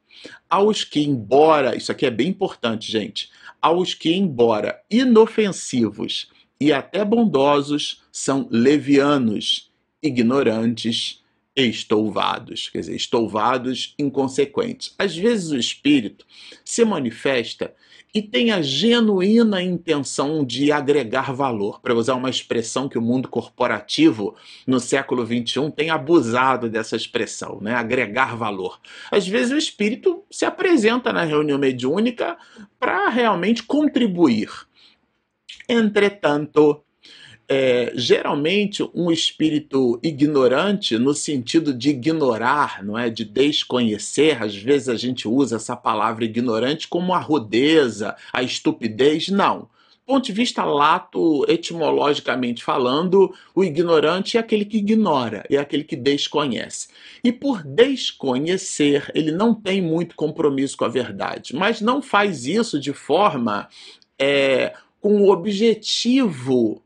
Aos 0.49 0.85
que, 0.85 1.01
embora, 1.01 1.75
isso 1.75 1.91
aqui 1.91 2.05
é 2.05 2.09
bem 2.09 2.29
importante, 2.29 2.89
gente, 2.89 3.29
aos 3.61 3.93
que, 3.93 4.13
embora 4.15 4.81
inofensivos 4.89 6.29
e 6.59 6.71
até 6.71 7.03
bondosos, 7.03 8.01
são 8.11 8.47
levianos, 8.49 9.69
ignorantes 10.01 11.21
estouvados, 11.55 12.69
quer 12.69 12.79
dizer, 12.79 12.95
estouvados 12.95 13.93
inconsequentes. 13.99 14.95
Às 14.97 15.15
vezes 15.15 15.51
o 15.51 15.57
espírito 15.57 16.25
se 16.63 16.85
manifesta 16.85 17.73
e 18.13 18.21
tem 18.21 18.51
a 18.51 18.61
genuína 18.61 19.61
intenção 19.61 20.43
de 20.43 20.71
agregar 20.71 21.31
valor. 21.31 21.79
Para 21.79 21.93
usar 21.93 22.15
uma 22.15 22.29
expressão 22.29 22.89
que 22.89 22.97
o 22.97 23.01
mundo 23.01 23.29
corporativo 23.29 24.35
no 24.65 24.79
século 24.79 25.25
XXI 25.25 25.71
tem 25.75 25.89
abusado 25.89 26.69
dessa 26.69 26.95
expressão, 26.95 27.59
né? 27.61 27.75
agregar 27.75 28.35
valor. 28.35 28.79
Às 29.11 29.27
vezes 29.27 29.51
o 29.51 29.57
espírito 29.57 30.23
se 30.31 30.45
apresenta 30.45 31.13
na 31.13 31.23
reunião 31.23 31.59
mediúnica 31.59 32.37
para 32.79 33.09
realmente 33.09 33.63
contribuir. 33.63 34.49
Entretanto, 35.67 36.83
é, 37.49 37.91
geralmente 37.95 38.87
um 38.93 39.09
espírito 39.09 39.99
ignorante 40.03 40.99
no 40.99 41.15
sentido 41.15 41.73
de 41.73 41.89
ignorar, 41.89 42.83
não 42.83 42.95
é, 42.95 43.09
de 43.09 43.25
desconhecer. 43.25 44.41
Às 44.41 44.55
vezes 44.55 44.87
a 44.87 44.95
gente 44.95 45.27
usa 45.27 45.55
essa 45.55 45.75
palavra 45.75 46.23
ignorante 46.23 46.87
como 46.87 47.11
a 47.11 47.19
rudeza, 47.19 48.15
a 48.31 48.43
estupidez. 48.43 49.29
Não. 49.29 49.67
ponto 50.05 50.25
de 50.25 50.31
vista 50.31 50.63
lato, 50.63 51.43
etimologicamente 51.47 52.63
falando, 52.63 53.33
o 53.55 53.63
ignorante 53.63 54.37
é 54.37 54.39
aquele 54.39 54.65
que 54.65 54.77
ignora, 54.77 55.43
é 55.49 55.57
aquele 55.57 55.83
que 55.83 55.95
desconhece. 55.95 56.89
E 57.23 57.31
por 57.31 57.63
desconhecer, 57.63 59.11
ele 59.15 59.31
não 59.31 59.55
tem 59.55 59.81
muito 59.81 60.15
compromisso 60.15 60.77
com 60.77 60.85
a 60.85 60.89
verdade, 60.89 61.55
mas 61.55 61.81
não 61.81 61.99
faz 61.99 62.45
isso 62.45 62.79
de 62.79 62.93
forma 62.93 63.67
é, 64.19 64.73
com 65.01 65.21
o 65.21 65.31
objetivo 65.31 66.83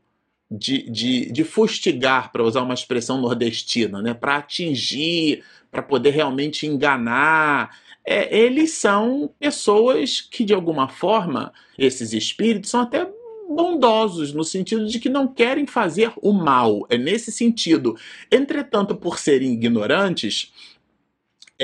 de, 0.56 0.88
de, 0.90 1.32
de 1.32 1.44
fustigar, 1.44 2.30
para 2.30 2.42
usar 2.42 2.62
uma 2.62 2.74
expressão 2.74 3.20
nordestina, 3.20 4.00
né? 4.00 4.14
para 4.14 4.36
atingir, 4.36 5.42
para 5.70 5.82
poder 5.82 6.10
realmente 6.10 6.66
enganar. 6.66 7.76
É, 8.06 8.36
eles 8.36 8.72
são 8.72 9.30
pessoas 9.38 10.20
que, 10.20 10.44
de 10.44 10.54
alguma 10.54 10.88
forma, 10.88 11.52
esses 11.78 12.12
espíritos 12.12 12.70
são 12.70 12.80
até 12.80 13.08
bondosos, 13.48 14.32
no 14.32 14.44
sentido 14.44 14.86
de 14.86 14.98
que 14.98 15.08
não 15.08 15.26
querem 15.28 15.66
fazer 15.66 16.12
o 16.16 16.32
mal. 16.32 16.86
É 16.88 16.96
nesse 16.96 17.32
sentido. 17.32 17.96
Entretanto, 18.30 18.94
por 18.94 19.18
serem 19.18 19.52
ignorantes, 19.52 20.52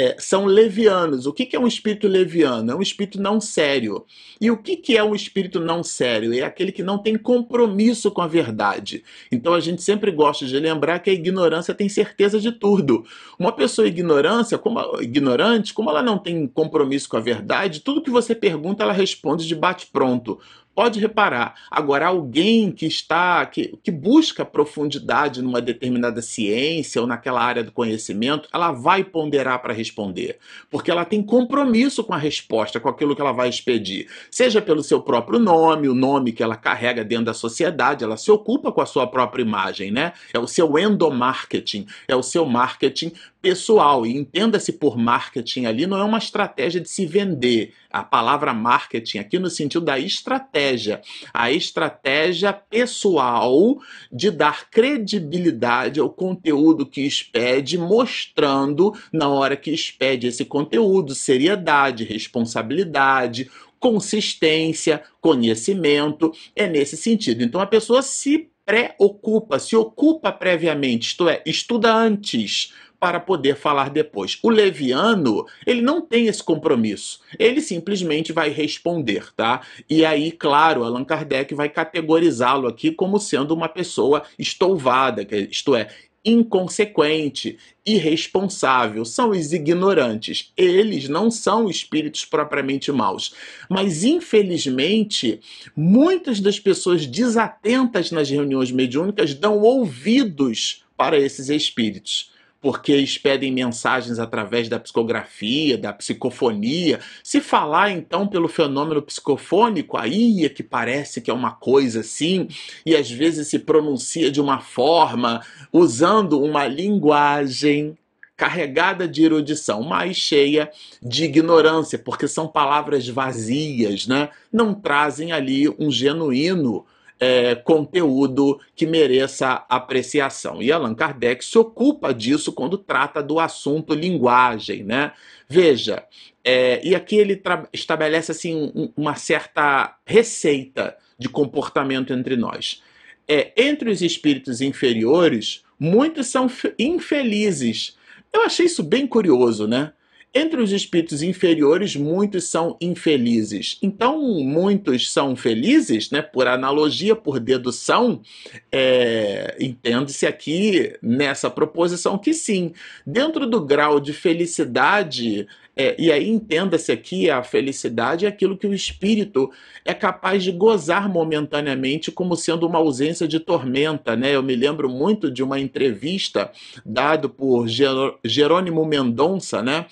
é, 0.00 0.16
são 0.18 0.46
levianos. 0.46 1.26
O 1.26 1.32
que, 1.32 1.44
que 1.44 1.54
é 1.54 1.60
um 1.60 1.66
espírito 1.66 2.08
leviano? 2.08 2.72
É 2.72 2.74
um 2.74 2.80
espírito 2.80 3.20
não 3.20 3.38
sério. 3.38 4.06
E 4.40 4.50
o 4.50 4.56
que, 4.56 4.76
que 4.76 4.96
é 4.96 5.04
um 5.04 5.14
espírito 5.14 5.60
não 5.60 5.82
sério? 5.82 6.32
É 6.32 6.40
aquele 6.40 6.72
que 6.72 6.82
não 6.82 6.96
tem 6.96 7.18
compromisso 7.18 8.10
com 8.10 8.22
a 8.22 8.26
verdade. 8.26 9.04
Então 9.30 9.52
a 9.52 9.60
gente 9.60 9.82
sempre 9.82 10.10
gosta 10.10 10.46
de 10.46 10.58
lembrar 10.58 11.00
que 11.00 11.10
a 11.10 11.12
ignorância 11.12 11.74
tem 11.74 11.88
certeza 11.88 12.40
de 12.40 12.50
tudo. 12.50 13.04
Uma 13.38 13.52
pessoa 13.52 13.86
ignorância, 13.86 14.56
como, 14.56 14.80
ignorante, 15.02 15.74
como 15.74 15.90
ela 15.90 16.02
não 16.02 16.16
tem 16.16 16.46
compromisso 16.46 17.08
com 17.08 17.18
a 17.18 17.20
verdade, 17.20 17.80
tudo 17.80 18.02
que 18.02 18.10
você 18.10 18.34
pergunta 18.34 18.82
ela 18.82 18.92
responde 18.94 19.46
de 19.46 19.54
bate-pronto. 19.54 20.38
Pode 20.80 20.98
reparar. 20.98 21.56
Agora, 21.70 22.06
alguém 22.06 22.72
que 22.72 22.86
está, 22.86 23.44
que, 23.44 23.78
que 23.82 23.90
busca 23.90 24.46
profundidade 24.46 25.42
numa 25.42 25.60
determinada 25.60 26.22
ciência 26.22 27.02
ou 27.02 27.06
naquela 27.06 27.42
área 27.44 27.62
do 27.62 27.70
conhecimento, 27.70 28.48
ela 28.50 28.72
vai 28.72 29.04
ponderar 29.04 29.60
para 29.60 29.74
responder. 29.74 30.38
Porque 30.70 30.90
ela 30.90 31.04
tem 31.04 31.22
compromisso 31.22 32.02
com 32.02 32.14
a 32.14 32.16
resposta, 32.16 32.80
com 32.80 32.88
aquilo 32.88 33.14
que 33.14 33.20
ela 33.20 33.30
vai 33.30 33.50
expedir. 33.50 34.08
Seja 34.30 34.62
pelo 34.62 34.82
seu 34.82 35.02
próprio 35.02 35.38
nome, 35.38 35.86
o 35.86 35.94
nome 35.94 36.32
que 36.32 36.42
ela 36.42 36.56
carrega 36.56 37.04
dentro 37.04 37.26
da 37.26 37.34
sociedade, 37.34 38.02
ela 38.02 38.16
se 38.16 38.30
ocupa 38.30 38.72
com 38.72 38.80
a 38.80 38.86
sua 38.86 39.06
própria 39.06 39.42
imagem, 39.42 39.90
né? 39.90 40.14
É 40.32 40.38
o 40.38 40.46
seu 40.46 40.78
endomarketing, 40.78 41.86
é 42.08 42.16
o 42.16 42.22
seu 42.22 42.46
marketing 42.46 43.12
pessoal. 43.40 44.06
E 44.06 44.16
entenda-se 44.16 44.72
por 44.72 44.96
marketing 44.96 45.66
ali, 45.66 45.86
não 45.86 45.98
é 45.98 46.04
uma 46.04 46.18
estratégia 46.18 46.80
de 46.80 46.88
se 46.88 47.06
vender. 47.06 47.72
A 47.90 48.04
palavra 48.04 48.54
marketing 48.54 49.18
aqui 49.18 49.38
no 49.38 49.50
sentido 49.50 49.84
da 49.84 49.98
estratégia. 49.98 51.00
A 51.32 51.50
estratégia 51.50 52.52
pessoal 52.52 53.78
de 54.12 54.30
dar 54.30 54.70
credibilidade 54.70 55.98
ao 55.98 56.10
conteúdo 56.10 56.86
que 56.86 57.00
expede, 57.00 57.76
mostrando 57.76 58.94
na 59.12 59.28
hora 59.28 59.56
que 59.56 59.70
expede 59.70 60.28
esse 60.28 60.44
conteúdo 60.44 61.14
seriedade, 61.14 62.04
responsabilidade, 62.04 63.50
consistência, 63.80 65.02
conhecimento. 65.20 66.32
É 66.54 66.68
nesse 66.68 66.96
sentido. 66.96 67.42
Então 67.42 67.60
a 67.60 67.66
pessoa 67.66 68.02
se 68.02 68.50
preocupa, 68.64 69.58
se 69.58 69.74
ocupa 69.74 70.30
previamente, 70.30 71.08
isto 71.08 71.28
é, 71.28 71.42
estuda 71.44 71.92
antes 71.92 72.72
para 73.00 73.18
poder 73.18 73.56
falar 73.56 73.88
depois. 73.88 74.38
O 74.42 74.50
leviano, 74.50 75.46
ele 75.66 75.80
não 75.80 76.02
tem 76.02 76.26
esse 76.26 76.44
compromisso. 76.44 77.20
Ele 77.38 77.62
simplesmente 77.62 78.30
vai 78.30 78.50
responder, 78.50 79.32
tá? 79.34 79.62
E 79.88 80.04
aí, 80.04 80.30
claro, 80.30 80.84
Allan 80.84 81.04
Kardec 81.04 81.54
vai 81.54 81.70
categorizá-lo 81.70 82.68
aqui 82.68 82.92
como 82.92 83.18
sendo 83.18 83.54
uma 83.54 83.68
pessoa 83.68 84.22
estouvada, 84.38 85.26
isto 85.50 85.74
é, 85.74 85.88
inconsequente, 86.22 87.56
irresponsável, 87.86 89.06
são 89.06 89.30
os 89.30 89.54
ignorantes. 89.54 90.52
Eles 90.54 91.08
não 91.08 91.30
são 91.30 91.70
espíritos 91.70 92.26
propriamente 92.26 92.92
maus. 92.92 93.32
Mas, 93.70 94.04
infelizmente, 94.04 95.40
muitas 95.74 96.38
das 96.38 96.60
pessoas 96.60 97.06
desatentas 97.06 98.10
nas 98.10 98.28
reuniões 98.28 98.70
mediúnicas 98.70 99.32
dão 99.32 99.58
ouvidos 99.60 100.84
para 100.98 101.18
esses 101.18 101.48
espíritos 101.48 102.29
porque 102.60 102.94
expedem 102.94 103.50
mensagens 103.52 104.18
através 104.18 104.68
da 104.68 104.78
psicografia, 104.78 105.78
da 105.78 105.92
psicofonia. 105.92 107.00
Se 107.24 107.40
falar 107.40 107.90
então 107.90 108.26
pelo 108.26 108.48
fenômeno 108.48 109.00
psicofônico, 109.00 109.96
aí 109.96 110.44
é 110.44 110.48
que 110.48 110.62
parece 110.62 111.20
que 111.20 111.30
é 111.30 111.34
uma 111.34 111.52
coisa 111.52 112.00
assim, 112.00 112.48
e 112.84 112.94
às 112.94 113.10
vezes 113.10 113.48
se 113.48 113.58
pronuncia 113.58 114.30
de 114.30 114.40
uma 114.40 114.60
forma, 114.60 115.40
usando 115.72 116.40
uma 116.42 116.66
linguagem 116.66 117.96
carregada 118.36 119.06
de 119.06 119.22
erudição, 119.22 119.82
mas 119.82 120.16
cheia 120.16 120.70
de 121.02 121.24
ignorância, 121.24 121.98
porque 121.98 122.26
são 122.26 122.48
palavras 122.48 123.06
vazias, 123.06 124.06
né? 124.06 124.30
Não 124.50 124.72
trazem 124.72 125.30
ali 125.30 125.68
um 125.78 125.90
genuíno 125.90 126.86
é, 127.20 127.54
conteúdo 127.54 128.58
que 128.74 128.86
mereça 128.86 129.64
apreciação. 129.68 130.62
E 130.62 130.72
Allan 130.72 130.94
Kardec 130.94 131.44
se 131.44 131.58
ocupa 131.58 132.14
disso 132.14 132.52
quando 132.52 132.78
trata 132.78 133.22
do 133.22 133.38
assunto 133.38 133.94
linguagem, 133.94 134.82
né? 134.82 135.12
Veja, 135.46 136.04
é, 136.42 136.80
e 136.82 136.94
aqui 136.94 137.16
ele 137.16 137.40
estabelece 137.72 138.32
assim 138.32 138.90
uma 138.96 139.14
certa 139.14 139.98
receita 140.06 140.96
de 141.18 141.28
comportamento 141.28 142.14
entre 142.14 142.36
nós. 142.36 142.82
É, 143.28 143.52
entre 143.56 143.90
os 143.90 144.00
espíritos 144.00 144.62
inferiores, 144.62 145.62
muitos 145.78 146.28
são 146.28 146.50
infelizes. 146.78 147.98
Eu 148.32 148.42
achei 148.42 148.64
isso 148.64 148.82
bem 148.82 149.06
curioso, 149.06 149.68
né? 149.68 149.92
Entre 150.32 150.62
os 150.62 150.70
espíritos 150.70 151.22
inferiores, 151.22 151.96
muitos 151.96 152.44
são 152.44 152.76
infelizes. 152.80 153.78
Então, 153.82 154.20
muitos 154.20 155.10
são 155.12 155.34
felizes, 155.34 156.10
né? 156.10 156.22
Por 156.22 156.46
analogia, 156.46 157.16
por 157.16 157.40
dedução, 157.40 158.22
é, 158.70 159.56
entende-se 159.58 160.26
aqui 160.26 160.96
nessa 161.02 161.50
proposição 161.50 162.16
que 162.16 162.32
sim, 162.32 162.72
dentro 163.04 163.44
do 163.44 163.60
grau 163.60 163.98
de 163.98 164.12
felicidade 164.12 165.48
é, 165.76 165.94
e 165.98 166.12
aí 166.12 166.28
entenda-se 166.28 166.92
aqui 166.92 167.30
a 167.30 167.42
felicidade 167.42 168.26
é 168.26 168.28
aquilo 168.28 168.54
que 168.56 168.66
o 168.66 168.74
espírito 168.74 169.50
é 169.82 169.94
capaz 169.94 170.44
de 170.44 170.52
gozar 170.52 171.08
momentaneamente 171.08 172.12
como 172.12 172.36
sendo 172.36 172.66
uma 172.66 172.78
ausência 172.78 173.26
de 173.26 173.40
tormenta, 173.40 174.14
né? 174.14 174.34
Eu 174.34 174.42
me 174.42 174.54
lembro 174.54 174.90
muito 174.90 175.30
de 175.30 175.42
uma 175.42 175.58
entrevista 175.58 176.52
dado 176.84 177.30
por 177.30 177.66
Jerônimo 177.66 178.84
Mendonça, 178.84 179.62
né? 179.62 179.86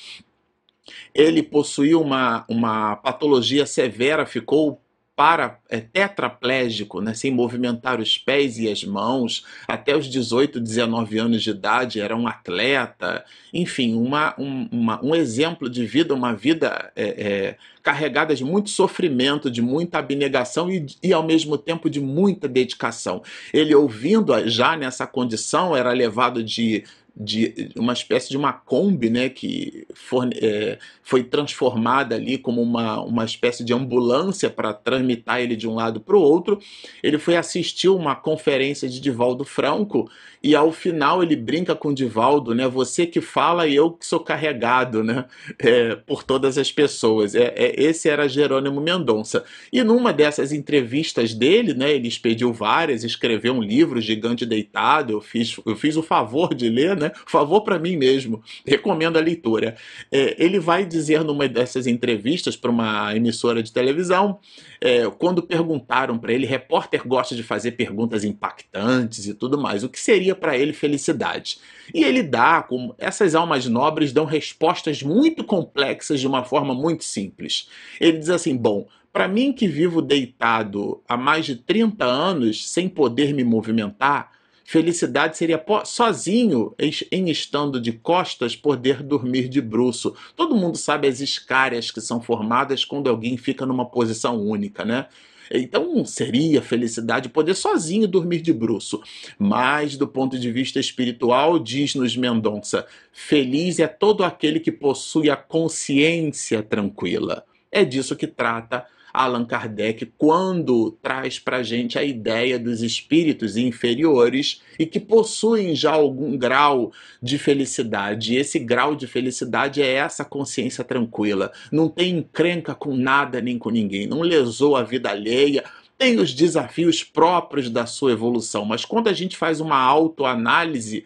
Ele 1.15 1.43
possuía 1.43 1.99
uma, 1.99 2.45
uma 2.49 2.97
patologia 2.97 3.67
severa, 3.67 4.27
ficou 4.27 4.81
para 5.17 5.59
é, 5.69 5.81
tetraplégico, 5.81 7.01
né, 7.01 7.13
sem 7.13 7.31
movimentar 7.31 8.01
os 8.01 8.17
pés 8.17 8.59
e 8.59 8.71
as 8.71 8.83
mãos, 8.85 9.45
até 9.67 9.95
os 9.97 10.09
18, 10.09 10.59
19 10.59 11.19
anos 11.19 11.43
de 11.43 11.51
idade, 11.51 12.01
era 12.01 12.17
um 12.17 12.27
atleta, 12.27 13.25
enfim, 13.53 13.95
uma, 13.95 14.35
um, 14.39 14.69
uma, 14.73 15.05
um 15.05 15.15
exemplo 15.15 15.69
de 15.69 15.85
vida, 15.85 16.15
uma 16.15 16.33
vida 16.33 16.91
é, 16.97 17.05
é, 17.05 17.57
carregada 17.83 18.35
de 18.35 18.45
muito 18.45 18.71
sofrimento, 18.71 19.51
de 19.51 19.61
muita 19.61 19.99
abnegação 19.99 20.71
e, 20.71 20.87
e, 21.03 21.13
ao 21.13 21.23
mesmo 21.23 21.59
tempo, 21.59 21.91
de 21.91 22.01
muita 22.01 22.49
dedicação. 22.49 23.23
Ele, 23.53 23.75
ouvindo 23.75 24.33
já 24.49 24.77
nessa 24.77 25.07
condição, 25.07 25.77
era 25.77 25.93
levado 25.93 26.43
de 26.43 26.85
de 27.21 27.73
uma 27.77 27.93
espécie 27.93 28.29
de 28.29 28.37
uma 28.37 28.53
Kombi, 28.53 29.11
né, 29.11 29.29
que 29.29 29.85
for, 29.93 30.31
é, 30.37 30.79
foi 31.03 31.25
transformada 31.25 32.15
ali 32.15 32.39
como 32.39 32.63
uma, 32.63 33.01
uma 33.01 33.25
espécie 33.25 33.65
de 33.65 33.73
ambulância 33.73 34.49
para 34.49 34.73
tramitar 34.73 35.41
ele 35.41 35.57
de 35.59 35.69
um 35.69 35.75
lado 35.75 36.01
para 36.01 36.17
o 36.17 36.21
outro. 36.21 36.59
Ele 37.03 37.19
foi 37.19 37.37
assistir 37.37 37.89
uma 37.89 38.15
conferência 38.15 38.89
de 38.89 39.01
Divaldo 39.01 39.45
Franco 39.45 40.09
e 40.43 40.55
ao 40.55 40.71
final 40.71 41.23
ele 41.23 41.35
brinca 41.35 41.75
com 41.75 41.93
Divaldo, 41.93 42.55
né, 42.55 42.69
você 42.69 43.07
que 43.07 43.21
fala 43.21 43.67
e 43.67 43.75
eu 43.75 43.91
que 43.91 44.07
sou 44.07 44.21
carregado, 44.21 45.03
né, 45.03 45.25
é, 45.59 45.97
por 45.97 46.23
todas 46.23 46.57
as 46.57 46.71
pessoas. 46.71 47.35
É, 47.35 47.53
é, 47.57 47.83
esse 47.83 48.09
era 48.09 48.29
Jerônimo 48.29 48.81
Mendonça. 48.81 49.45
E 49.73 49.83
numa 49.83 50.13
dessas 50.13 50.53
entrevistas 50.53 51.35
dele, 51.35 51.75
né, 51.75 51.93
ele 51.93 52.07
expediu 52.07 52.53
várias, 52.53 53.03
escreveu 53.03 53.55
um 53.55 53.63
livro, 53.63 54.01
Gigante 54.01 54.47
Deitado, 54.47 55.13
eu 55.13 55.21
fiz, 55.21 55.59
eu 55.67 55.77
fiz 55.77 55.97
o 55.97 56.03
favor 56.03 56.55
de 56.55 56.69
ler, 56.69 56.97
né, 56.97 57.11
favor 57.27 57.63
para 57.63 57.79
mim 57.79 57.97
mesmo, 57.97 58.43
recomendo 58.65 59.17
a 59.17 59.21
leitura. 59.21 59.77
É, 60.11 60.37
ele 60.39 60.61
vai 60.61 60.87
dizer 60.87 61.25
numa 61.25 61.49
dessas 61.49 61.87
entrevistas 61.87 62.57
para 62.57 62.71
uma 62.71 63.15
emissora 63.15 63.63
de 63.63 63.73
televisão, 63.73 64.39
é, 64.81 65.09
quando 65.11 65.43
perguntaram 65.43 66.19
para 66.19 66.33
ele, 66.33 66.47
repórter 66.47 67.07
gosta 67.07 67.35
de 67.35 67.43
fazer 67.43 67.73
perguntas 67.73 68.25
impactantes 68.25 69.27
e 69.27 69.35
tudo 69.35 69.61
mais, 69.61 69.83
o 69.83 69.89
que 69.89 69.99
seria 69.99 70.35
para 70.35 70.57
ele 70.57 70.73
felicidade? 70.73 71.59
E 71.93 72.05
ele 72.05 72.23
dá, 72.23 72.63
como 72.63 72.95
essas 72.99 73.35
almas 73.35 73.67
nobres 73.67 74.13
dão 74.13 74.25
respostas 74.25 75.03
muito 75.03 75.43
complexas 75.43 76.21
de 76.21 76.27
uma 76.27 76.45
forma 76.45 76.75
muito 76.75 77.05
simples. 77.05 77.69
Ele 78.01 78.19
diz 78.19 78.31
assim: 78.31 78.57
bom, 78.57 78.87
Para 79.13 79.27
mim, 79.27 79.53
que 79.53 79.67
vivo 79.67 80.01
deitado 80.01 81.03
há 81.09 81.17
mais 81.17 81.45
de 81.47 81.57
30 81.57 82.05
anos 82.05 82.69
sem 82.71 82.89
poder 82.89 83.35
me 83.35 83.43
movimentar, 83.43 84.38
felicidade 84.69 85.39
seria 85.39 85.65
sozinho, 85.87 86.75
em 87.11 87.31
estando 87.31 87.81
de 87.81 87.91
costas, 87.91 88.55
poder 88.55 89.03
dormir 89.03 89.49
de 89.49 89.63
bruço. 89.63 90.15
Todo 90.37 90.55
mundo 90.55 90.77
sabe 90.77 91.09
as 91.09 91.23
escárias 91.23 91.91
que 91.91 92.03
são 92.03 92.21
formadas 92.21 92.85
quando 92.85 93.09
alguém 93.09 93.39
fica 93.39 93.65
numa 93.65 93.87
posição 93.87 94.39
única, 94.39 94.85
né? 94.85 95.07
Então 95.51 96.05
seria 96.05 96.61
felicidade 96.61 97.31
poder 97.31 97.55
sozinho 97.55 98.07
dormir 98.07 98.43
de 98.43 98.53
bruço. 98.53 99.01
Mas, 99.39 99.97
do 99.97 100.07
ponto 100.07 100.39
de 100.39 100.53
vista 100.53 100.79
espiritual, 100.79 101.59
diz-nos 101.59 102.15
Mendonça: 102.15 102.87
feliz 103.11 103.79
é 103.79 103.87
todo 103.87 104.23
aquele 104.23 104.61
que 104.61 104.71
possui 104.71 105.31
a 105.31 105.37
consciência 105.37 106.63
tranquila. 106.63 107.43
É 107.73 107.87
disso 107.87 108.15
que 108.15 108.27
trata 108.27 108.85
Allan 109.13 109.45
Kardec 109.45 110.13
quando 110.17 110.93
traz 111.03 111.39
para 111.39 111.59
a 111.59 111.63
gente 111.63 111.99
a 111.99 112.05
ideia 112.05 112.59
dos 112.59 112.83
espíritos 112.83 113.57
inferiores 113.57 114.63
e 114.79 114.87
que 114.87 115.01
possuem 115.01 115.75
já 115.75 115.93
algum 115.93 116.37
grau 116.37 116.93
de 117.23 117.39
felicidade. 117.39 118.35
E 118.35 118.37
esse 118.37 118.59
grau 118.59 118.95
de 118.95 119.07
felicidade 119.07 119.83
é 119.83 119.95
essa 119.95 120.25
consciência 120.25 120.85
tranquila. 120.85 121.53
Não 121.73 121.89
tem 121.89 122.19
encrenca 122.19 122.75
com 122.75 122.97
nada 122.97 123.41
nem 123.41 123.59
com 123.59 123.71
ninguém, 123.71 124.07
não 124.07 124.21
lesou 124.21 124.77
a 124.77 124.83
vida 124.83 125.11
alheia, 125.11 125.65
tem 125.99 126.21
os 126.21 126.33
desafios 126.33 127.03
próprios 127.03 127.69
da 127.69 127.85
sua 127.85 128.13
evolução, 128.13 128.65
mas 128.65 128.85
quando 128.85 129.09
a 129.09 129.13
gente 129.13 129.37
faz 129.37 129.61
uma 129.61 129.77
autoanálise, 129.77 131.05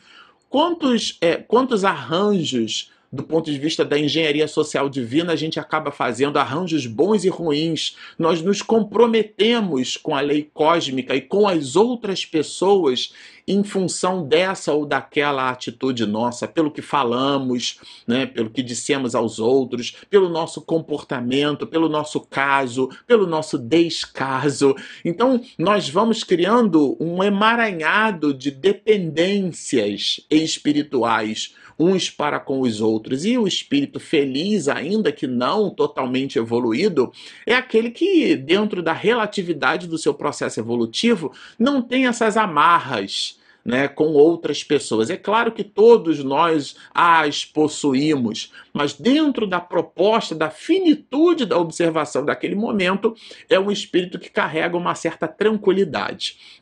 quantos, 0.50 1.16
é, 1.22 1.36
quantos 1.36 1.82
arranjos 1.82 2.91
do 3.12 3.22
ponto 3.22 3.50
de 3.50 3.58
vista 3.58 3.84
da 3.84 3.98
engenharia 3.98 4.48
social 4.48 4.88
divina, 4.88 5.34
a 5.34 5.36
gente 5.36 5.60
acaba 5.60 5.92
fazendo 5.92 6.38
arranjos 6.38 6.86
bons 6.86 7.24
e 7.24 7.28
ruins. 7.28 7.94
Nós 8.18 8.40
nos 8.40 8.62
comprometemos 8.62 9.98
com 9.98 10.16
a 10.16 10.20
lei 10.22 10.48
cósmica 10.54 11.14
e 11.14 11.20
com 11.20 11.46
as 11.46 11.76
outras 11.76 12.24
pessoas 12.24 13.12
em 13.46 13.62
função 13.64 14.26
dessa 14.26 14.72
ou 14.72 14.86
daquela 14.86 15.50
atitude 15.50 16.06
nossa, 16.06 16.46
pelo 16.46 16.70
que 16.70 16.80
falamos, 16.80 17.80
né, 18.06 18.24
pelo 18.24 18.48
que 18.48 18.62
dissemos 18.62 19.14
aos 19.14 19.38
outros, 19.38 19.96
pelo 20.08 20.28
nosso 20.28 20.62
comportamento, 20.62 21.66
pelo 21.66 21.88
nosso 21.88 22.20
caso, 22.20 22.88
pelo 23.06 23.26
nosso 23.26 23.58
descaso. 23.58 24.74
Então, 25.04 25.40
nós 25.58 25.88
vamos 25.88 26.22
criando 26.24 26.96
um 27.00 27.22
emaranhado 27.22 28.32
de 28.32 28.50
dependências 28.50 30.20
espirituais 30.30 31.54
uns 31.78 32.10
para 32.10 32.38
com 32.38 32.60
os 32.60 32.80
outros. 32.80 33.24
E 33.24 33.36
o 33.38 33.46
espírito 33.46 33.98
feliz, 33.98 34.68
ainda 34.68 35.12
que 35.12 35.26
não 35.26 35.70
totalmente 35.70 36.38
evoluído, 36.38 37.12
é 37.46 37.54
aquele 37.54 37.90
que, 37.90 38.36
dentro 38.36 38.82
da 38.82 38.92
relatividade 38.92 39.86
do 39.86 39.98
seu 39.98 40.14
processo 40.14 40.60
evolutivo, 40.60 41.32
não 41.58 41.82
tem 41.82 42.06
essas 42.06 42.36
amarras. 42.36 43.40
Né, 43.64 43.86
com 43.86 44.06
outras 44.06 44.64
pessoas. 44.64 45.08
É 45.08 45.16
claro 45.16 45.52
que 45.52 45.62
todos 45.62 46.24
nós 46.24 46.74
as 46.92 47.44
possuímos, 47.44 48.52
mas 48.72 48.92
dentro 48.92 49.46
da 49.46 49.60
proposta, 49.60 50.34
da 50.34 50.50
finitude 50.50 51.46
da 51.46 51.56
observação 51.56 52.24
daquele 52.24 52.56
momento, 52.56 53.14
é 53.48 53.60
um 53.60 53.70
espírito 53.70 54.18
que 54.18 54.28
carrega 54.28 54.76
uma 54.76 54.96
certa 54.96 55.28
tranquilidade. 55.28 56.61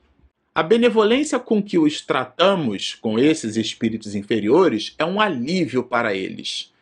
A 0.53 0.65
benevolência 0.65 1.39
com 1.39 1.63
que 1.63 1.79
os 1.79 2.01
tratamos, 2.01 2.95
com 2.95 3.19
esses 3.19 3.57
espíritos 3.57 4.17
inferiores, 4.17 4.95
é 4.99 5.05
um 5.05 5.21
alívio 5.21 5.85
para 5.85 6.13
eles. 6.13 6.73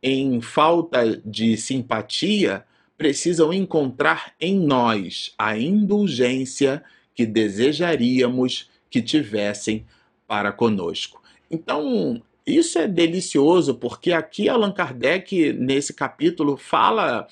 Em 0.00 0.40
falta 0.40 1.20
de 1.24 1.56
simpatia, 1.56 2.64
precisam 2.96 3.52
encontrar 3.52 4.34
em 4.40 4.58
nós 4.60 5.34
a 5.36 5.58
indulgência 5.58 6.82
que 7.12 7.26
desejaríamos 7.26 8.70
que 8.88 9.02
tivessem 9.02 9.84
para 10.26 10.52
conosco. 10.52 11.20
Então, 11.50 12.22
isso 12.46 12.78
é 12.78 12.86
delicioso, 12.86 13.74
porque 13.74 14.12
aqui 14.12 14.48
Allan 14.48 14.70
Kardec, 14.70 15.52
nesse 15.54 15.92
capítulo, 15.92 16.56
fala 16.56 17.26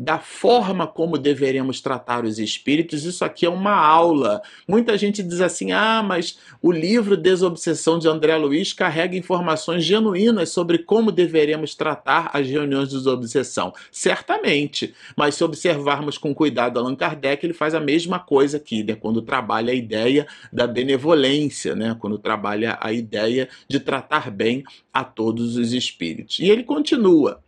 da 0.00 0.18
forma 0.18 0.86
como 0.86 1.18
deveremos 1.18 1.82
tratar 1.82 2.24
os 2.24 2.38
espíritos, 2.38 3.04
isso 3.04 3.22
aqui 3.22 3.44
é 3.44 3.50
uma 3.50 3.74
aula. 3.74 4.40
Muita 4.66 4.96
gente 4.96 5.22
diz 5.22 5.42
assim: 5.42 5.72
ah, 5.72 6.02
mas 6.02 6.38
o 6.62 6.72
livro 6.72 7.18
Desobsessão 7.18 7.98
de 7.98 8.08
André 8.08 8.34
Luiz 8.38 8.72
carrega 8.72 9.14
informações 9.14 9.84
genuínas 9.84 10.48
sobre 10.48 10.78
como 10.78 11.12
deveremos 11.12 11.74
tratar 11.74 12.30
as 12.32 12.48
reuniões 12.48 12.88
de 12.88 12.96
desobsessão. 12.96 13.74
Certamente, 13.92 14.94
mas 15.14 15.34
se 15.34 15.44
observarmos 15.44 16.16
com 16.16 16.34
cuidado 16.34 16.78
Allan 16.78 16.96
Kardec, 16.96 17.44
ele 17.44 17.52
faz 17.52 17.74
a 17.74 17.80
mesma 17.80 18.18
coisa 18.18 18.56
aqui, 18.56 18.82
né? 18.82 18.94
quando 18.94 19.20
trabalha 19.20 19.72
a 19.72 19.76
ideia 19.76 20.26
da 20.50 20.66
benevolência, 20.66 21.74
né? 21.74 21.94
quando 22.00 22.16
trabalha 22.16 22.78
a 22.80 22.90
ideia 22.90 23.50
de 23.68 23.78
tratar 23.78 24.30
bem 24.30 24.64
a 24.92 25.04
todos 25.04 25.56
os 25.56 25.74
espíritos. 25.74 26.38
E 26.38 26.48
ele 26.48 26.62
continua. 26.62 27.42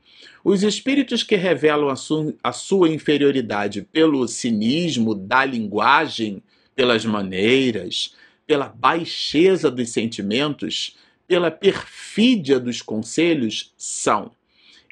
Os 0.44 0.64
espíritos 0.64 1.22
que 1.22 1.36
revelam 1.36 1.88
a, 1.88 1.94
su 1.94 2.34
a 2.42 2.52
sua 2.52 2.88
inferioridade 2.88 3.82
pelo 3.92 4.26
cinismo 4.26 5.14
da 5.14 5.44
linguagem, 5.44 6.42
pelas 6.74 7.04
maneiras, 7.04 8.14
pela 8.44 8.68
baixeza 8.68 9.70
dos 9.70 9.90
sentimentos, 9.90 10.96
pela 11.28 11.50
perfídia 11.50 12.58
dos 12.58 12.82
conselhos, 12.82 13.72
são, 13.76 14.32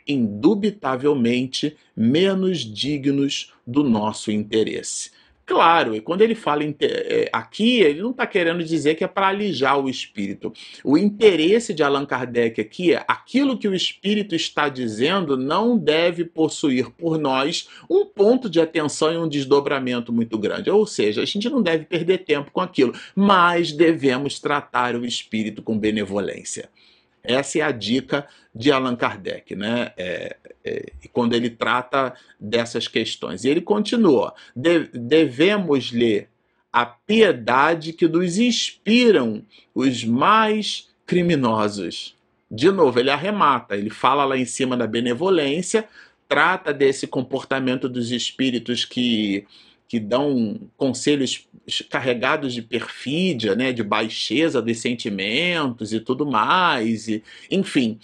indubitavelmente, 0.06 1.76
menos 1.96 2.60
dignos 2.60 3.52
do 3.66 3.82
nosso 3.82 4.30
interesse. 4.30 5.10
Claro, 5.50 5.96
e 5.96 6.00
quando 6.00 6.22
ele 6.22 6.36
fala 6.36 6.62
é, 6.62 7.28
aqui, 7.32 7.80
ele 7.80 8.00
não 8.00 8.12
está 8.12 8.24
querendo 8.24 8.62
dizer 8.62 8.94
que 8.94 9.02
é 9.02 9.08
para 9.08 9.26
alijar 9.26 9.80
o 9.80 9.90
espírito. 9.90 10.52
O 10.84 10.96
interesse 10.96 11.74
de 11.74 11.82
Allan 11.82 12.06
Kardec 12.06 12.60
aqui 12.60 12.94
é 12.94 13.04
aquilo 13.08 13.58
que 13.58 13.66
o 13.66 13.74
espírito 13.74 14.32
está 14.32 14.68
dizendo 14.68 15.36
não 15.36 15.76
deve 15.76 16.24
possuir 16.24 16.90
por 16.90 17.18
nós 17.18 17.68
um 17.90 18.06
ponto 18.06 18.48
de 18.48 18.60
atenção 18.60 19.12
e 19.12 19.16
um 19.16 19.28
desdobramento 19.28 20.12
muito 20.12 20.38
grande. 20.38 20.70
Ou 20.70 20.86
seja, 20.86 21.20
a 21.20 21.26
gente 21.26 21.50
não 21.50 21.60
deve 21.60 21.84
perder 21.84 22.18
tempo 22.18 22.52
com 22.52 22.60
aquilo, 22.60 22.94
mas 23.16 23.72
devemos 23.72 24.38
tratar 24.38 24.94
o 24.94 25.04
espírito 25.04 25.62
com 25.62 25.76
benevolência. 25.76 26.70
Essa 27.22 27.58
é 27.58 27.62
a 27.62 27.70
dica 27.70 28.26
de 28.54 28.72
Allan 28.72 28.96
Kardec, 28.96 29.54
né? 29.54 29.92
É, 29.96 30.36
é, 30.64 30.92
quando 31.12 31.34
ele 31.34 31.50
trata 31.50 32.14
dessas 32.38 32.88
questões. 32.88 33.44
E 33.44 33.48
ele 33.48 33.60
continua: 33.60 34.34
de, 34.54 34.88
devemos 34.92 35.92
ler 35.92 36.28
a 36.72 36.86
piedade 36.86 37.92
que 37.92 38.06
nos 38.06 38.38
inspiram 38.38 39.44
os 39.74 40.04
mais 40.04 40.88
criminosos. 41.06 42.16
De 42.50 42.70
novo, 42.70 42.98
ele 42.98 43.10
arremata, 43.10 43.76
ele 43.76 43.90
fala 43.90 44.24
lá 44.24 44.36
em 44.36 44.44
cima 44.44 44.76
da 44.76 44.86
benevolência, 44.86 45.88
trata 46.28 46.72
desse 46.72 47.06
comportamento 47.06 47.88
dos 47.88 48.10
espíritos 48.10 48.84
que 48.84 49.46
que 49.90 49.98
dão 49.98 50.70
conselhos 50.76 51.48
carregados 51.90 52.54
de 52.54 52.62
perfídia, 52.62 53.56
né, 53.56 53.72
de 53.72 53.82
baixeza 53.82 54.62
dos 54.62 54.78
sentimentos 54.78 55.92
e 55.92 55.98
tudo 55.98 56.24
mais, 56.24 57.08
e, 57.08 57.24
enfim. 57.50 57.98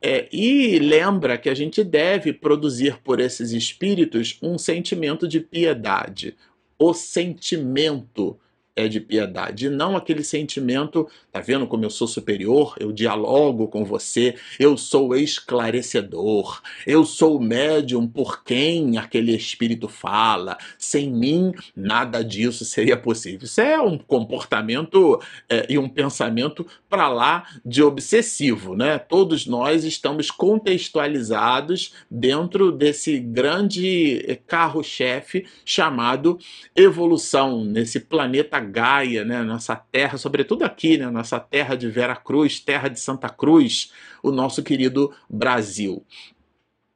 É, 0.00 0.26
e 0.32 0.78
lembra 0.78 1.36
que 1.36 1.50
a 1.50 1.54
gente 1.54 1.84
deve 1.84 2.32
produzir 2.32 2.96
por 3.04 3.20
esses 3.20 3.52
espíritos 3.52 4.38
um 4.40 4.56
sentimento 4.56 5.28
de 5.28 5.38
piedade. 5.38 6.34
O 6.78 6.94
sentimento 6.94 8.38
é 8.76 8.86
de 8.86 9.00
piedade, 9.00 9.66
e 9.66 9.70
não 9.70 9.96
aquele 9.96 10.22
sentimento, 10.22 11.08
tá 11.32 11.40
vendo 11.40 11.66
como 11.66 11.84
eu 11.84 11.90
sou 11.90 12.06
superior, 12.06 12.76
eu 12.78 12.92
dialogo 12.92 13.68
com 13.68 13.84
você, 13.84 14.34
eu 14.60 14.76
sou 14.76 15.16
esclarecedor, 15.16 16.60
eu 16.86 17.04
sou 17.06 17.38
o 17.38 17.42
médium 17.42 18.06
por 18.06 18.44
quem 18.44 18.98
aquele 18.98 19.34
espírito 19.34 19.88
fala, 19.88 20.58
sem 20.78 21.10
mim 21.10 21.54
nada 21.74 22.22
disso 22.22 22.66
seria 22.66 22.98
possível. 22.98 23.44
Isso 23.44 23.62
é 23.62 23.80
um 23.80 23.96
comportamento 23.96 25.20
é, 25.48 25.66
e 25.70 25.78
um 25.78 25.88
pensamento 25.88 26.66
para 26.88 27.08
lá 27.08 27.46
de 27.64 27.82
obsessivo, 27.82 28.76
né? 28.76 28.98
Todos 28.98 29.46
nós 29.46 29.84
estamos 29.84 30.30
contextualizados 30.30 31.94
dentro 32.10 32.70
desse 32.70 33.18
grande 33.18 34.38
carro-chefe 34.46 35.46
chamado 35.64 36.38
evolução, 36.74 37.64
nesse 37.64 38.00
planeta 38.00 38.65
Gaia, 38.66 39.24
né, 39.24 39.42
nossa 39.42 39.74
terra, 39.76 40.18
sobretudo 40.18 40.64
aqui, 40.64 40.98
né, 40.98 41.08
nossa 41.08 41.40
terra 41.40 41.74
de 41.74 41.88
Vera 41.88 42.16
Cruz, 42.16 42.60
terra 42.60 42.88
de 42.88 43.00
Santa 43.00 43.28
Cruz, 43.28 43.92
o 44.22 44.30
nosso 44.30 44.62
querido 44.62 45.14
Brasil. 45.30 46.04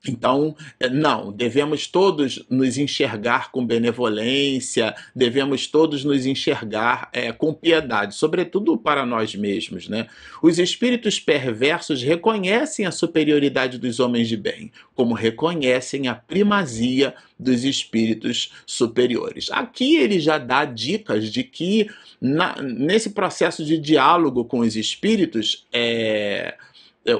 Então, 0.08 0.56
eh, 0.78 0.88
não, 0.88 1.30
devemos 1.30 1.86
todos 1.86 2.44
nos 2.48 2.78
enxergar 2.78 3.50
com 3.50 3.64
benevolência, 3.66 4.94
devemos 5.14 5.66
todos 5.66 6.04
nos 6.04 6.24
enxergar 6.24 7.10
é, 7.12 7.32
com 7.32 7.52
piedade, 7.52 8.14
sobretudo 8.14 8.78
para 8.78 9.04
nós 9.04 9.34
mesmos. 9.34 9.88
Né? 9.88 10.06
Os 10.42 10.58
espíritos 10.58 11.20
perversos 11.20 12.02
reconhecem 12.02 12.86
a 12.86 12.90
superioridade 12.90 13.78
dos 13.78 14.00
homens 14.00 14.28
de 14.28 14.36
bem, 14.36 14.72
como 14.94 15.14
reconhecem 15.14 16.08
a 16.08 16.14
primazia 16.14 17.14
dos 17.38 17.64
espíritos 17.64 18.52
superiores. 18.66 19.50
Aqui 19.50 19.96
ele 19.96 20.18
já 20.18 20.38
dá 20.38 20.64
dicas 20.64 21.30
de 21.30 21.42
que, 21.42 21.90
na, 22.20 22.60
nesse 22.62 23.10
processo 23.10 23.64
de 23.64 23.78
diálogo 23.78 24.44
com 24.44 24.60
os 24.60 24.76
espíritos, 24.76 25.66
é 25.72 25.90
é, 25.92 26.54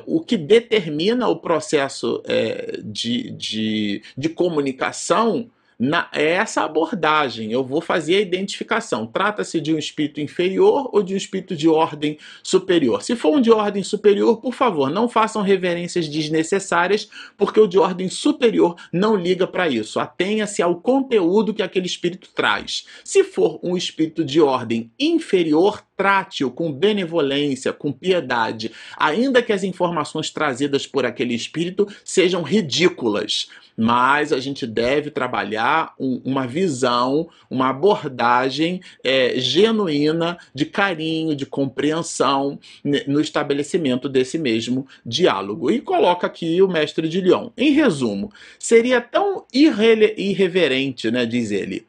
o 0.07 0.21
que 0.21 0.37
determina 0.37 1.29
o 1.29 1.37
processo 1.37 2.23
é, 2.27 2.79
de, 2.83 3.31
de, 3.31 4.03
de 4.17 4.29
comunicação 4.29 5.51
na, 5.81 6.11
é 6.13 6.33
essa 6.33 6.63
abordagem. 6.63 7.51
Eu 7.51 7.65
vou 7.65 7.81
fazer 7.81 8.17
a 8.17 8.21
identificação. 8.21 9.07
Trata-se 9.07 9.59
de 9.59 9.73
um 9.73 9.79
espírito 9.79 10.21
inferior 10.21 10.91
ou 10.93 11.03
de 11.03 11.15
um 11.15 11.17
espírito 11.17 11.57
de 11.57 11.67
ordem 11.67 12.19
superior? 12.43 13.03
Se 13.03 13.17
for 13.17 13.35
um 13.35 13.41
de 13.41 13.51
ordem 13.51 13.83
superior, 13.83 14.37
por 14.43 14.53
favor, 14.53 14.91
não 14.91 15.09
façam 15.09 15.41
reverências 15.41 16.07
desnecessárias, 16.07 17.09
porque 17.39 17.59
o 17.59 17.67
de 17.67 17.79
ordem 17.79 18.11
superior 18.11 18.77
não 18.93 19.17
liga 19.17 19.47
para 19.47 19.71
isso. 19.71 19.99
Atenha-se 19.99 20.61
ao 20.61 20.77
conteúdo 20.77 21.55
que 21.55 21.63
aquele 21.63 21.87
espírito 21.87 22.29
traz. 22.35 22.85
Se 23.03 23.25
for 23.25 23.59
um 23.63 23.75
espírito 23.75 24.23
de 24.23 24.39
ordem 24.39 24.93
inferior, 25.01 25.83
trate-o 26.01 26.51
com 26.51 26.73
benevolência, 26.73 27.75
com 27.75 27.93
piedade, 27.93 28.73
ainda 28.97 29.43
que 29.43 29.53
as 29.53 29.63
informações 29.63 30.31
trazidas 30.31 30.87
por 30.87 31.05
aquele 31.05 31.35
espírito 31.35 31.87
sejam 32.03 32.43
ridículas. 32.43 33.51
Mas 33.77 34.33
a 34.33 34.41
gente 34.41 34.67
deve 34.67 35.11
trabalhar 35.11 35.93
um, 36.01 36.23
uma 36.25 36.47
visão, 36.47 37.29
uma 37.51 37.69
abordagem 37.69 38.81
é, 39.05 39.39
genuína 39.39 40.39
de 40.55 40.65
carinho, 40.65 41.37
de 41.37 41.45
compreensão 41.45 42.59
no 43.07 43.21
estabelecimento 43.21 44.09
desse 44.09 44.39
mesmo 44.39 44.87
diálogo. 45.05 45.71
E 45.71 45.83
coloca 45.83 46.27
aqui 46.27 46.63
o 46.63 46.69
mestre 46.69 47.11
de 47.11 47.21
Lyon. 47.21 47.51
Em 47.59 47.73
resumo, 47.73 48.33
seria 48.59 49.03
tão 49.03 49.45
irre 49.53 50.15
irreverente, 50.17 51.11
né, 51.11 51.27
diz 51.27 51.51
ele, 51.51 51.87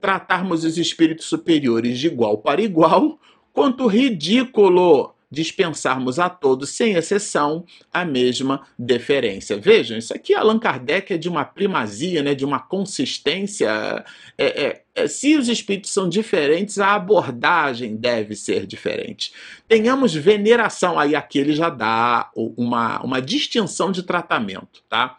tratarmos 0.00 0.64
os 0.64 0.76
espíritos 0.78 1.26
superiores 1.26 1.96
de 1.96 2.08
igual 2.08 2.38
para 2.38 2.60
igual 2.60 3.20
quanto 3.52 3.86
ridículo 3.86 5.14
dispensarmos 5.32 6.18
a 6.18 6.28
todos, 6.28 6.68
sem 6.68 6.92
exceção, 6.92 7.64
a 7.90 8.04
mesma 8.04 8.66
deferência. 8.78 9.56
Vejam, 9.56 9.96
isso 9.96 10.12
aqui 10.12 10.34
Allan 10.34 10.58
Kardec 10.58 11.14
é 11.14 11.16
de 11.16 11.26
uma 11.26 11.42
primazia, 11.42 12.22
né, 12.22 12.34
de 12.34 12.44
uma 12.44 12.60
consistência. 12.60 14.04
É, 14.36 14.44
é, 14.64 14.82
é, 14.94 15.08
se 15.08 15.34
os 15.34 15.48
espíritos 15.48 15.90
são 15.90 16.06
diferentes, 16.06 16.78
a 16.78 16.94
abordagem 16.94 17.96
deve 17.96 18.36
ser 18.36 18.66
diferente. 18.66 19.32
Tenhamos 19.66 20.14
veneração, 20.14 20.98
aí 20.98 21.16
aqui 21.16 21.38
ele 21.38 21.54
já 21.54 21.70
dá 21.70 22.30
uma, 22.36 23.02
uma 23.02 23.22
distinção 23.22 23.90
de 23.90 24.02
tratamento, 24.02 24.82
tá? 24.86 25.16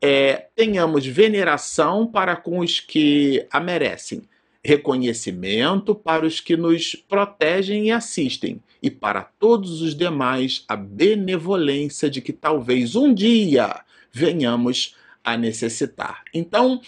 É, 0.00 0.46
tenhamos 0.54 1.06
veneração 1.06 2.06
para 2.06 2.36
com 2.36 2.58
os 2.58 2.80
que 2.80 3.46
a 3.50 3.58
merecem 3.58 4.22
reconhecimento 4.64 5.94
para 5.94 6.26
os 6.26 6.40
que 6.40 6.56
nos 6.56 6.94
protegem 6.94 7.86
e 7.86 7.90
assistem, 7.90 8.60
e 8.82 8.90
para 8.90 9.22
todos 9.22 9.82
os 9.82 9.94
demais 9.94 10.64
a 10.68 10.76
benevolência 10.76 12.10
de 12.10 12.20
que 12.20 12.32
talvez 12.32 12.94
um 12.96 13.12
dia 13.12 13.82
venhamos 14.12 14.96
a 15.22 15.36
necessitar. 15.36 16.22
Então, 16.32 16.80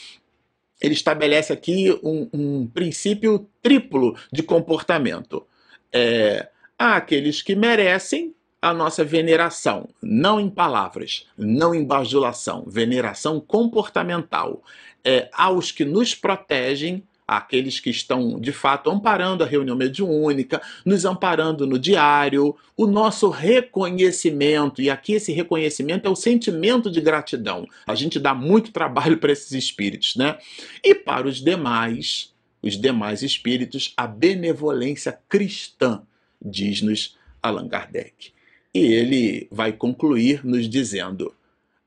ele 0.81 0.95
estabelece 0.95 1.53
aqui 1.53 1.91
um, 2.03 2.29
um 2.33 2.67
princípio 2.67 3.49
triplo 3.63 4.17
de 4.33 4.43
comportamento. 4.43 5.47
É, 5.93 6.49
há 6.79 6.97
aqueles 6.97 7.43
que 7.43 7.55
merecem 7.55 8.35
a 8.63 8.75
nossa 8.75 9.05
veneração, 9.05 9.89
não 10.03 10.41
em 10.41 10.49
palavras, 10.49 11.27
não 11.37 11.75
em 11.75 11.85
bajulação, 11.85 12.65
veneração 12.67 13.41
comportamental. 13.41 14.63
É, 15.03 15.31
aos 15.33 15.73
que 15.73 15.85
nos 15.85 16.15
protegem 16.15 17.03
aqueles 17.37 17.79
que 17.79 17.90
estão 17.90 18.40
de 18.40 18.51
fato 18.51 18.90
amparando 18.90 19.45
a 19.45 19.47
reunião 19.47 19.77
mediúnica, 19.77 20.61
nos 20.85 21.05
amparando 21.05 21.64
no 21.64 21.79
diário, 21.79 22.57
o 22.77 22.88
nosso 22.88 23.31
reconhecimento, 23.31 24.83
e 24.83 24.90
aqui 24.90 25.12
esse 25.12 25.33
reconhecimento 25.33 26.07
é 26.07 26.11
o 26.11 26.16
sentimento 26.16 26.90
de 26.90 27.01
gratidão. 27.01 27.69
A 27.87 27.95
gente 27.95 28.19
dá 28.19 28.35
muito 28.35 28.73
trabalho 28.73 29.16
para 29.19 29.31
esses 29.31 29.53
espíritos, 29.53 30.16
né? 30.16 30.38
E 30.83 30.93
para 30.93 31.29
os 31.29 31.40
demais, 31.40 32.35
os 32.61 32.77
demais 32.77 33.23
espíritos, 33.23 33.93
a 33.97 34.09
benevolência 34.09 35.16
cristã, 35.29 36.03
diz-nos 36.45 37.16
Allan 37.40 37.69
Kardec. 37.69 38.33
E 38.75 38.81
ele 38.81 39.47
vai 39.53 39.73
concluir 39.73 40.45
nos 40.45 40.69
dizendo, 40.69 41.33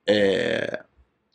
é, 0.07 0.83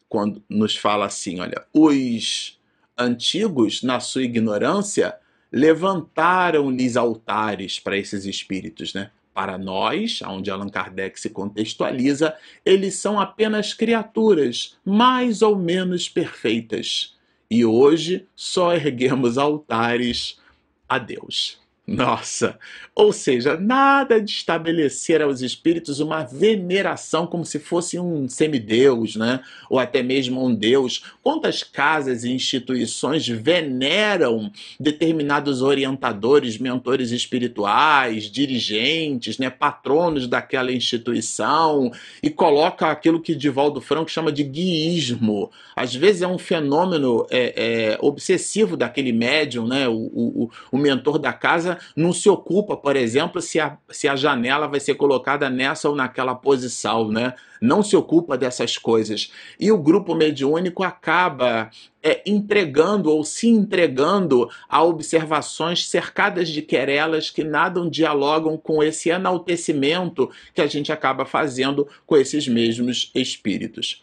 quando 0.08 0.42
nos 0.48 0.74
fala 0.74 1.04
assim, 1.04 1.40
olha, 1.40 1.62
os 1.74 2.57
antigos, 2.98 3.82
na 3.82 4.00
sua 4.00 4.22
ignorância, 4.22 5.16
levantaram-lhes 5.52 6.96
altares 6.96 7.78
para 7.78 7.96
esses 7.96 8.24
espíritos, 8.24 8.92
né? 8.92 9.10
Para 9.32 9.56
nós, 9.56 10.20
onde 10.22 10.50
Allan 10.50 10.68
Kardec 10.68 11.18
se 11.20 11.30
contextualiza, 11.30 12.34
eles 12.64 12.94
são 12.94 13.20
apenas 13.20 13.72
criaturas 13.72 14.76
mais 14.84 15.42
ou 15.42 15.56
menos 15.56 16.08
perfeitas. 16.08 17.16
E 17.48 17.64
hoje 17.64 18.26
só 18.34 18.74
erguemos 18.74 19.38
altares 19.38 20.40
a 20.88 20.98
Deus. 20.98 21.58
Nossa! 21.88 22.58
Ou 22.94 23.14
seja, 23.14 23.56
nada 23.56 24.20
de 24.20 24.30
estabelecer 24.30 25.22
aos 25.22 25.40
espíritos 25.40 26.00
uma 26.00 26.22
veneração 26.22 27.26
como 27.26 27.46
se 27.46 27.58
fosse 27.58 27.98
um 27.98 28.28
semideus, 28.28 29.16
né? 29.16 29.40
Ou 29.70 29.78
até 29.78 30.02
mesmo 30.02 30.44
um 30.44 30.54
deus. 30.54 31.02
Quantas 31.22 31.62
casas 31.62 32.24
e 32.24 32.30
instituições 32.30 33.26
veneram 33.26 34.52
determinados 34.78 35.62
orientadores, 35.62 36.58
mentores 36.58 37.10
espirituais, 37.10 38.24
dirigentes, 38.24 39.38
né? 39.38 39.48
patronos 39.48 40.26
daquela 40.26 40.70
instituição 40.70 41.90
e 42.22 42.28
coloca 42.28 42.90
aquilo 42.90 43.22
que 43.22 43.34
Divaldo 43.34 43.80
Franco 43.80 44.10
chama 44.10 44.30
de 44.30 44.42
guiísmo. 44.42 45.50
Às 45.74 45.94
vezes 45.94 46.20
é 46.20 46.26
um 46.26 46.38
fenômeno 46.38 47.26
é, 47.30 47.92
é, 47.92 47.98
obsessivo 48.02 48.76
daquele 48.76 49.12
médium, 49.12 49.66
né? 49.66 49.88
O, 49.88 49.94
o, 49.94 50.50
o 50.70 50.76
mentor 50.76 51.18
da 51.18 51.32
casa 51.32 51.77
não 51.96 52.12
se 52.12 52.28
ocupa, 52.28 52.76
por 52.76 52.96
exemplo, 52.96 53.40
se 53.40 53.60
a, 53.60 53.78
se 53.90 54.08
a 54.08 54.16
janela 54.16 54.66
vai 54.66 54.80
ser 54.80 54.94
colocada 54.94 55.48
nessa 55.50 55.88
ou 55.88 55.94
naquela 55.94 56.34
posição, 56.34 57.10
né? 57.10 57.34
Não 57.60 57.82
se 57.82 57.96
ocupa 57.96 58.38
dessas 58.38 58.78
coisas. 58.78 59.32
E 59.58 59.72
o 59.72 59.78
grupo 59.78 60.14
mediúnico 60.14 60.84
acaba 60.84 61.70
é, 62.02 62.22
entregando 62.24 63.10
ou 63.10 63.24
se 63.24 63.48
entregando 63.48 64.48
a 64.68 64.82
observações 64.82 65.88
cercadas 65.88 66.48
de 66.48 66.62
querelas 66.62 67.30
que 67.30 67.42
nada 67.42 67.78
dialogam 67.90 68.56
com 68.56 68.82
esse 68.82 69.10
enaltecimento 69.10 70.30
que 70.54 70.60
a 70.60 70.66
gente 70.66 70.92
acaba 70.92 71.24
fazendo 71.24 71.88
com 72.06 72.16
esses 72.16 72.46
mesmos 72.46 73.10
espíritos. 73.14 74.02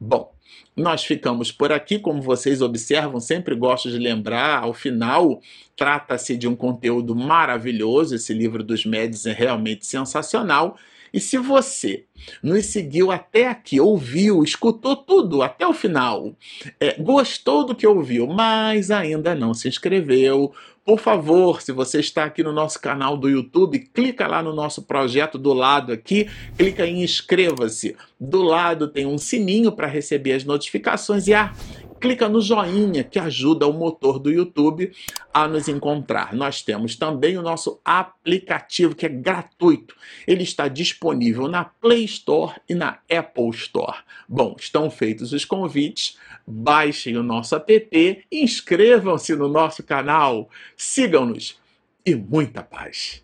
Bom, 0.00 0.33
nós 0.76 1.04
ficamos 1.04 1.52
por 1.52 1.72
aqui, 1.72 1.98
como 1.98 2.20
vocês 2.20 2.60
observam, 2.60 3.20
sempre 3.20 3.54
gosto 3.54 3.90
de 3.90 3.98
lembrar, 3.98 4.62
ao 4.62 4.74
final, 4.74 5.40
trata-se 5.76 6.36
de 6.36 6.48
um 6.48 6.56
conteúdo 6.56 7.14
maravilhoso, 7.14 8.14
esse 8.14 8.34
livro 8.34 8.62
dos 8.62 8.84
médios 8.84 9.24
é 9.26 9.32
realmente 9.32 9.86
sensacional. 9.86 10.76
E 11.12 11.20
se 11.20 11.38
você 11.38 12.06
nos 12.42 12.66
seguiu 12.66 13.12
até 13.12 13.46
aqui, 13.46 13.78
ouviu, 13.78 14.42
escutou 14.42 14.96
tudo 14.96 15.42
até 15.42 15.64
o 15.64 15.72
final, 15.72 16.34
é, 16.80 17.00
gostou 17.00 17.64
do 17.64 17.72
que 17.72 17.86
ouviu, 17.86 18.26
mas 18.26 18.90
ainda 18.90 19.32
não 19.32 19.54
se 19.54 19.68
inscreveu, 19.68 20.52
por 20.84 21.00
favor, 21.00 21.62
se 21.62 21.72
você 21.72 21.98
está 21.98 22.24
aqui 22.24 22.42
no 22.42 22.52
nosso 22.52 22.78
canal 22.78 23.16
do 23.16 23.28
YouTube, 23.28 23.78
clica 23.78 24.26
lá 24.26 24.42
no 24.42 24.54
nosso 24.54 24.82
projeto 24.82 25.38
do 25.38 25.54
lado 25.54 25.92
aqui, 25.92 26.28
clica 26.58 26.86
em 26.86 27.02
inscreva-se. 27.02 27.96
Do 28.20 28.42
lado 28.42 28.88
tem 28.88 29.06
um 29.06 29.16
sininho 29.16 29.72
para 29.72 29.86
receber 29.86 30.32
as 30.32 30.44
notificações 30.44 31.26
e 31.26 31.32
ah, 31.32 31.54
clica 32.04 32.28
no 32.28 32.42
joinha 32.42 33.02
que 33.02 33.18
ajuda 33.18 33.66
o 33.66 33.72
motor 33.72 34.18
do 34.18 34.30
YouTube 34.30 34.92
a 35.32 35.48
nos 35.48 35.68
encontrar. 35.68 36.34
Nós 36.34 36.60
temos 36.60 36.96
também 36.96 37.38
o 37.38 37.42
nosso 37.42 37.80
aplicativo 37.82 38.94
que 38.94 39.06
é 39.06 39.08
gratuito. 39.08 39.96
Ele 40.26 40.42
está 40.42 40.68
disponível 40.68 41.48
na 41.48 41.64
Play 41.64 42.04
Store 42.04 42.60
e 42.68 42.74
na 42.74 42.98
Apple 43.10 43.48
Store. 43.52 43.96
Bom, 44.28 44.54
estão 44.60 44.90
feitos 44.90 45.32
os 45.32 45.46
convites. 45.46 46.18
Baixem 46.46 47.16
o 47.16 47.22
nosso 47.22 47.56
app, 47.56 48.22
inscrevam-se 48.30 49.34
no 49.34 49.48
nosso 49.48 49.82
canal, 49.82 50.50
sigam-nos 50.76 51.58
e 52.04 52.14
muita 52.14 52.62
paz. 52.62 53.23